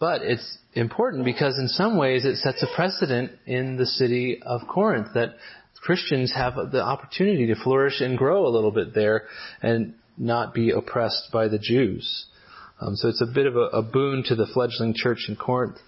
But 0.00 0.22
it's 0.22 0.58
important 0.74 1.24
because 1.24 1.58
in 1.58 1.68
some 1.68 1.96
ways 1.98 2.24
it 2.24 2.36
sets 2.36 2.62
a 2.62 2.74
precedent 2.74 3.32
in 3.46 3.76
the 3.76 3.86
city 3.86 4.40
of 4.44 4.62
Corinth 4.68 5.08
that 5.14 5.34
Christians 5.82 6.32
have 6.34 6.54
the 6.72 6.82
opportunity 6.82 7.46
to 7.46 7.54
flourish 7.62 8.00
and 8.00 8.18
grow 8.18 8.46
a 8.46 8.50
little 8.50 8.72
bit 8.72 8.94
there 8.94 9.24
and 9.62 9.94
not 10.16 10.54
be 10.54 10.70
oppressed 10.70 11.28
by 11.32 11.48
the 11.48 11.58
Jews. 11.58 12.26
Um, 12.80 12.96
so 12.96 13.08
it's 13.08 13.22
a 13.22 13.32
bit 13.32 13.46
of 13.46 13.56
a, 13.56 13.66
a, 13.78 13.82
boon 13.82 14.22
to 14.26 14.34
the 14.34 14.46
fledgling 14.46 14.94
church 14.94 15.26
in 15.28 15.36
Corinth. 15.36 15.78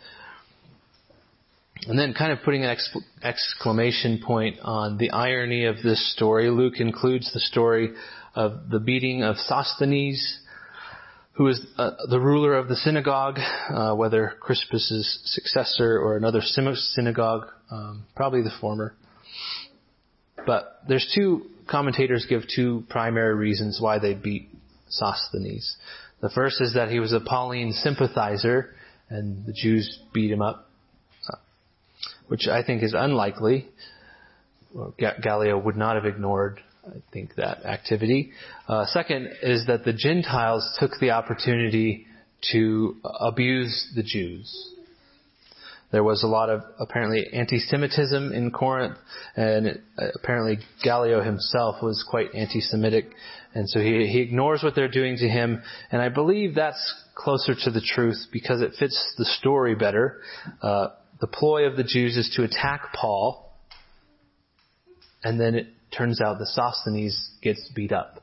And 1.86 1.98
then 1.98 2.14
kind 2.14 2.32
of 2.32 2.40
putting 2.44 2.64
an 2.64 2.76
exclamation 3.22 4.20
point 4.24 4.58
on 4.62 4.98
the 4.98 5.10
irony 5.10 5.64
of 5.64 5.76
this 5.82 6.12
story, 6.14 6.50
Luke 6.50 6.78
includes 6.78 7.32
the 7.32 7.40
story 7.40 7.92
of 8.34 8.70
the 8.70 8.80
beating 8.80 9.22
of 9.22 9.36
Sosthenes, 9.36 10.40
who 11.32 11.46
is 11.46 11.60
uh, 11.78 11.92
the 12.10 12.20
ruler 12.20 12.54
of 12.54 12.68
the 12.68 12.76
synagogue, 12.76 13.38
uh, 13.70 13.94
whether 13.94 14.34
Crispus's 14.40 15.20
successor 15.24 15.98
or 15.98 16.16
another 16.16 16.42
synagogue, 16.42 17.46
um, 17.70 18.04
probably 18.14 18.42
the 18.42 18.52
former. 18.60 18.94
But 20.46 20.80
there's 20.88 21.10
two 21.14 21.46
commentators 21.68 22.26
give 22.28 22.42
two 22.54 22.84
primary 22.88 23.34
reasons 23.34 23.78
why 23.80 23.98
they 23.98 24.14
beat 24.14 24.48
Sosthenes. 24.88 25.76
The 26.20 26.30
first 26.30 26.60
is 26.60 26.74
that 26.74 26.90
he 26.90 27.00
was 27.00 27.12
a 27.12 27.20
Pauline 27.20 27.72
sympathizer, 27.72 28.74
and 29.08 29.46
the 29.46 29.52
Jews 29.52 30.00
beat 30.12 30.30
him 30.30 30.42
up, 30.42 30.68
which 32.28 32.46
I 32.48 32.62
think 32.62 32.82
is 32.82 32.94
unlikely. 32.96 33.68
Gallio 35.22 35.58
would 35.58 35.76
not 35.76 35.96
have 35.96 36.04
ignored, 36.04 36.60
I 36.86 36.98
think, 37.12 37.34
that 37.36 37.64
activity. 37.64 38.32
Uh, 38.68 38.86
second 38.86 39.30
is 39.42 39.66
that 39.66 39.84
the 39.84 39.92
Gentiles 39.92 40.76
took 40.78 40.92
the 41.00 41.10
opportunity 41.10 42.06
to 42.52 42.96
abuse 43.02 43.92
the 43.94 44.02
Jews. 44.02 44.74
There 45.92 46.04
was 46.04 46.22
a 46.22 46.28
lot 46.28 46.50
of 46.50 46.62
apparently 46.78 47.26
anti-Semitism 47.32 48.32
in 48.32 48.52
Corinth, 48.52 48.96
and 49.34 49.80
apparently 50.14 50.58
Gallio 50.84 51.22
himself 51.22 51.82
was 51.82 52.04
quite 52.08 52.32
anti-Semitic, 52.34 53.06
and 53.54 53.68
so 53.68 53.80
he, 53.80 54.06
he 54.06 54.20
ignores 54.20 54.62
what 54.62 54.76
they're 54.76 54.88
doing 54.88 55.16
to 55.16 55.28
him, 55.28 55.62
and 55.90 56.00
I 56.00 56.08
believe 56.08 56.54
that's 56.54 56.94
closer 57.16 57.54
to 57.64 57.70
the 57.70 57.80
truth 57.80 58.26
because 58.32 58.60
it 58.60 58.72
fits 58.78 59.14
the 59.18 59.24
story 59.24 59.74
better. 59.74 60.20
Uh, 60.62 60.88
the 61.20 61.26
ploy 61.26 61.66
of 61.66 61.76
the 61.76 61.84
Jews 61.84 62.16
is 62.16 62.32
to 62.36 62.44
attack 62.44 62.92
Paul, 62.94 63.52
and 65.24 65.40
then 65.40 65.56
it 65.56 65.66
turns 65.96 66.20
out 66.20 66.38
that 66.38 66.46
Sosthenes 66.46 67.30
gets 67.42 67.68
beat 67.74 67.92
up. 67.92 68.22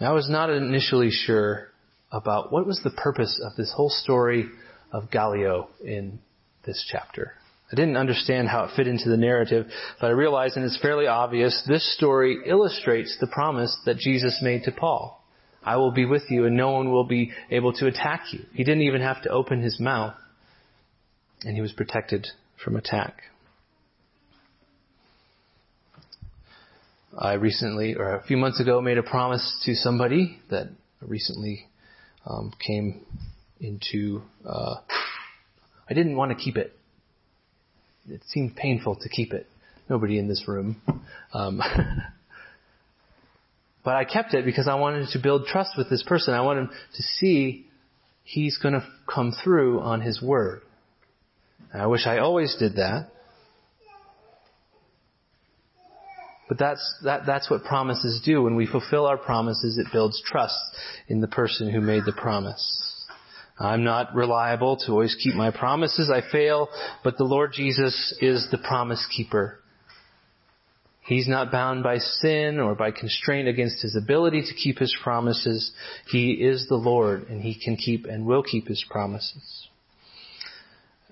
I 0.00 0.12
was 0.12 0.30
not 0.30 0.50
initially 0.50 1.10
sure 1.10 1.68
about 2.10 2.52
what 2.52 2.66
was 2.66 2.80
the 2.82 2.90
purpose 2.90 3.40
of 3.44 3.54
this 3.56 3.72
whole 3.74 3.90
story 3.90 4.46
of 4.92 5.10
Gallio 5.10 5.68
in 5.84 6.20
this 6.64 6.84
chapter. 6.90 7.34
I 7.70 7.76
didn't 7.76 7.96
understand 7.96 8.48
how 8.48 8.64
it 8.64 8.70
fit 8.74 8.88
into 8.88 9.08
the 9.08 9.16
narrative, 9.16 9.66
but 10.00 10.08
I 10.08 10.10
realized, 10.10 10.56
and 10.56 10.64
it's 10.64 10.80
fairly 10.80 11.06
obvious, 11.06 11.62
this 11.68 11.94
story 11.94 12.38
illustrates 12.46 13.16
the 13.20 13.28
promise 13.28 13.76
that 13.84 13.98
Jesus 13.98 14.40
made 14.42 14.64
to 14.64 14.72
Paul. 14.72 15.22
I 15.62 15.76
will 15.76 15.92
be 15.92 16.06
with 16.06 16.24
you 16.30 16.46
and 16.46 16.56
no 16.56 16.70
one 16.72 16.90
will 16.90 17.04
be 17.04 17.32
able 17.50 17.72
to 17.74 17.86
attack 17.86 18.32
you. 18.32 18.40
He 18.54 18.64
didn't 18.64 18.82
even 18.82 19.02
have 19.02 19.22
to 19.22 19.28
open 19.28 19.62
his 19.62 19.78
mouth 19.78 20.14
and 21.44 21.54
he 21.54 21.60
was 21.60 21.72
protected 21.72 22.26
from 22.62 22.76
attack. 22.76 23.22
I 27.18 27.34
recently, 27.34 27.96
or 27.96 28.14
a 28.14 28.22
few 28.22 28.36
months 28.36 28.60
ago, 28.60 28.80
made 28.80 28.98
a 28.98 29.02
promise 29.02 29.60
to 29.64 29.74
somebody 29.74 30.38
that 30.50 30.68
recently 31.00 31.66
um, 32.24 32.52
came 32.64 33.04
into. 33.60 34.22
Uh, 34.46 34.76
I 35.88 35.94
didn't 35.94 36.16
want 36.16 36.30
to 36.30 36.36
keep 36.36 36.56
it. 36.56 36.76
It 38.08 38.22
seemed 38.28 38.54
painful 38.54 38.96
to 38.96 39.08
keep 39.08 39.32
it. 39.32 39.46
Nobody 39.88 40.18
in 40.18 40.28
this 40.28 40.44
room. 40.46 40.80
Um, 41.34 41.60
but 43.84 43.96
I 43.96 44.04
kept 44.04 44.34
it 44.34 44.44
because 44.44 44.68
I 44.68 44.76
wanted 44.76 45.08
to 45.12 45.18
build 45.18 45.46
trust 45.46 45.72
with 45.76 45.90
this 45.90 46.04
person. 46.04 46.32
I 46.34 46.42
wanted 46.42 46.68
to 46.68 47.02
see 47.02 47.66
he's 48.22 48.56
going 48.58 48.74
to 48.74 48.86
come 49.12 49.32
through 49.42 49.80
on 49.80 50.00
his 50.00 50.22
word. 50.22 50.62
And 51.72 51.82
I 51.82 51.86
wish 51.86 52.06
I 52.06 52.18
always 52.18 52.54
did 52.56 52.76
that. 52.76 53.10
But 56.50 56.58
that's, 56.58 56.98
that, 57.04 57.26
that's 57.26 57.48
what 57.48 57.62
promises 57.62 58.20
do. 58.24 58.42
When 58.42 58.56
we 58.56 58.66
fulfill 58.66 59.06
our 59.06 59.16
promises, 59.16 59.78
it 59.78 59.86
builds 59.92 60.20
trust 60.26 60.58
in 61.06 61.20
the 61.20 61.28
person 61.28 61.70
who 61.70 61.80
made 61.80 62.02
the 62.04 62.12
promise. 62.12 63.06
I'm 63.56 63.84
not 63.84 64.16
reliable 64.16 64.76
to 64.78 64.90
always 64.90 65.14
keep 65.22 65.36
my 65.36 65.52
promises. 65.52 66.10
I 66.10 66.28
fail, 66.32 66.68
but 67.04 67.16
the 67.16 67.24
Lord 67.24 67.52
Jesus 67.52 68.12
is 68.20 68.48
the 68.50 68.58
promise 68.58 69.06
keeper. 69.16 69.60
He's 71.02 71.28
not 71.28 71.52
bound 71.52 71.84
by 71.84 71.98
sin 71.98 72.58
or 72.58 72.74
by 72.74 72.90
constraint 72.90 73.46
against 73.46 73.82
his 73.82 73.94
ability 73.94 74.42
to 74.42 74.54
keep 74.54 74.80
his 74.80 74.96
promises. 75.04 75.70
He 76.08 76.32
is 76.32 76.66
the 76.68 76.74
Lord 76.74 77.28
and 77.28 77.40
he 77.40 77.54
can 77.54 77.76
keep 77.76 78.06
and 78.06 78.26
will 78.26 78.42
keep 78.42 78.66
his 78.66 78.84
promises. 78.90 79.68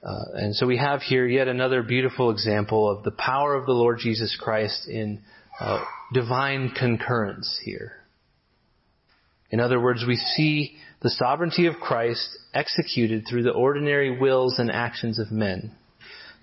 Uh, 0.02 0.24
and 0.34 0.54
so 0.54 0.66
we 0.66 0.76
have 0.76 1.02
here 1.02 1.26
yet 1.26 1.48
another 1.48 1.82
beautiful 1.82 2.30
example 2.30 2.88
of 2.88 3.02
the 3.02 3.10
power 3.10 3.54
of 3.54 3.66
the 3.66 3.72
Lord 3.72 3.98
Jesus 3.98 4.36
Christ 4.40 4.88
in 4.88 5.22
uh, 5.58 5.84
divine 6.12 6.72
concurrence 6.78 7.60
here. 7.64 7.92
In 9.50 9.60
other 9.60 9.80
words, 9.80 10.04
we 10.06 10.16
see 10.16 10.76
the 11.00 11.10
sovereignty 11.10 11.66
of 11.66 11.76
Christ 11.76 12.28
executed 12.54 13.24
through 13.28 13.42
the 13.42 13.52
ordinary 13.52 14.18
wills 14.18 14.58
and 14.58 14.70
actions 14.70 15.18
of 15.18 15.32
men. 15.32 15.72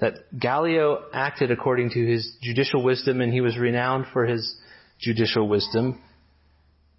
That 0.01 0.15
Gallio 0.37 1.05
acted 1.13 1.51
according 1.51 1.91
to 1.91 2.05
his 2.05 2.35
judicial 2.41 2.83
wisdom 2.83 3.21
and 3.21 3.31
he 3.31 3.41
was 3.41 3.57
renowned 3.57 4.07
for 4.11 4.25
his 4.25 4.57
judicial 4.99 5.47
wisdom. 5.47 6.01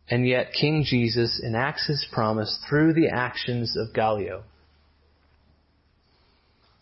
And 0.08 0.26
yet 0.26 0.52
King 0.58 0.84
Jesus 0.86 1.42
enacts 1.44 1.86
his 1.86 2.06
promise 2.12 2.58
through 2.68 2.94
the 2.94 3.08
actions 3.08 3.76
of 3.76 3.92
Gallio. 3.92 4.44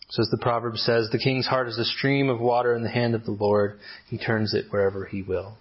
So 0.09 0.21
as 0.21 0.29
the 0.29 0.37
proverb 0.37 0.77
says, 0.77 1.09
the 1.11 1.17
king's 1.17 1.47
heart 1.47 1.67
is 1.67 1.77
a 1.77 1.85
stream 1.85 2.29
of 2.29 2.39
water 2.39 2.75
in 2.75 2.83
the 2.83 2.89
hand 2.89 3.15
of 3.15 3.25
the 3.25 3.31
Lord. 3.31 3.79
He 4.07 4.17
turns 4.17 4.53
it 4.53 4.65
wherever 4.69 5.05
he 5.05 5.21
will. 5.21 5.57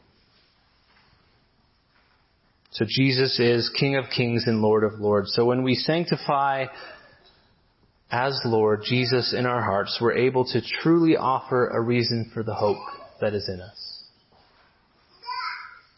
So 2.73 2.85
Jesus 2.89 3.39
is 3.39 3.71
King 3.79 3.97
of 3.97 4.07
kings 4.15 4.45
and 4.47 4.61
Lord 4.61 4.83
of 4.83 4.95
lords. 4.95 5.33
So 5.35 5.45
when 5.45 5.63
we 5.63 5.77
sanctify 5.77 6.67
as 8.11 8.41
Lord 8.45 8.83
Jesus 8.85 9.33
in 9.37 9.47
our 9.47 9.63
hearts, 9.63 9.99
we're 10.01 10.17
able 10.17 10.45
to 10.47 10.61
truly 10.83 11.17
offer 11.17 11.69
a 11.69 11.81
reason 11.81 12.31
for 12.35 12.43
the 12.43 12.55
hope 12.55 12.85
that 13.21 13.33
is 13.33 13.49
in 13.49 13.61
us. 13.61 14.03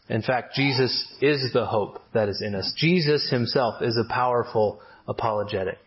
In 0.09 0.21
fact, 0.21 0.53
Jesus 0.55 1.05
is 1.19 1.51
the 1.51 1.65
hope 1.65 1.99
that 2.13 2.29
is 2.29 2.41
in 2.41 2.55
us. 2.55 2.73
Jesus 2.77 3.29
himself 3.29 3.81
is 3.81 3.97
a 3.97 4.13
powerful 4.13 4.79
apologetic. 5.07 5.79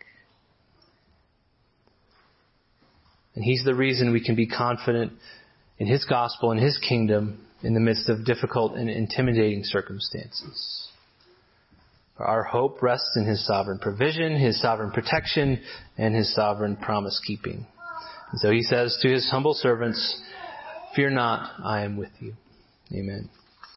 And 3.41 3.47
He's 3.47 3.65
the 3.65 3.75
reason 3.75 4.13
we 4.13 4.23
can 4.23 4.35
be 4.35 4.47
confident 4.47 5.15
in 5.79 5.87
His 5.87 6.05
gospel 6.05 6.51
and 6.51 6.61
His 6.61 6.77
kingdom 6.77 7.47
in 7.63 7.73
the 7.73 7.81
midst 7.81 8.11
of 8.11 8.27
difficult 8.27 8.75
and 8.75 8.91
intimidating 8.91 9.63
circumstances. 9.65 10.87
Our 12.19 12.43
hope 12.43 12.83
rests 12.83 13.17
in 13.17 13.25
His 13.25 13.47
sovereign 13.47 13.79
provision, 13.79 14.37
His 14.37 14.61
sovereign 14.61 14.91
protection, 14.91 15.63
and 15.97 16.15
His 16.15 16.35
sovereign 16.35 16.77
promise 16.77 17.19
keeping. 17.27 17.67
And 18.31 18.41
so 18.41 18.51
He 18.51 18.61
says 18.61 18.99
to 19.01 19.09
His 19.09 19.31
humble 19.31 19.55
servants, 19.55 20.21
Fear 20.95 21.09
not, 21.13 21.51
I 21.65 21.85
am 21.85 21.97
with 21.97 22.13
you. 22.21 22.35
Amen. 22.93 23.31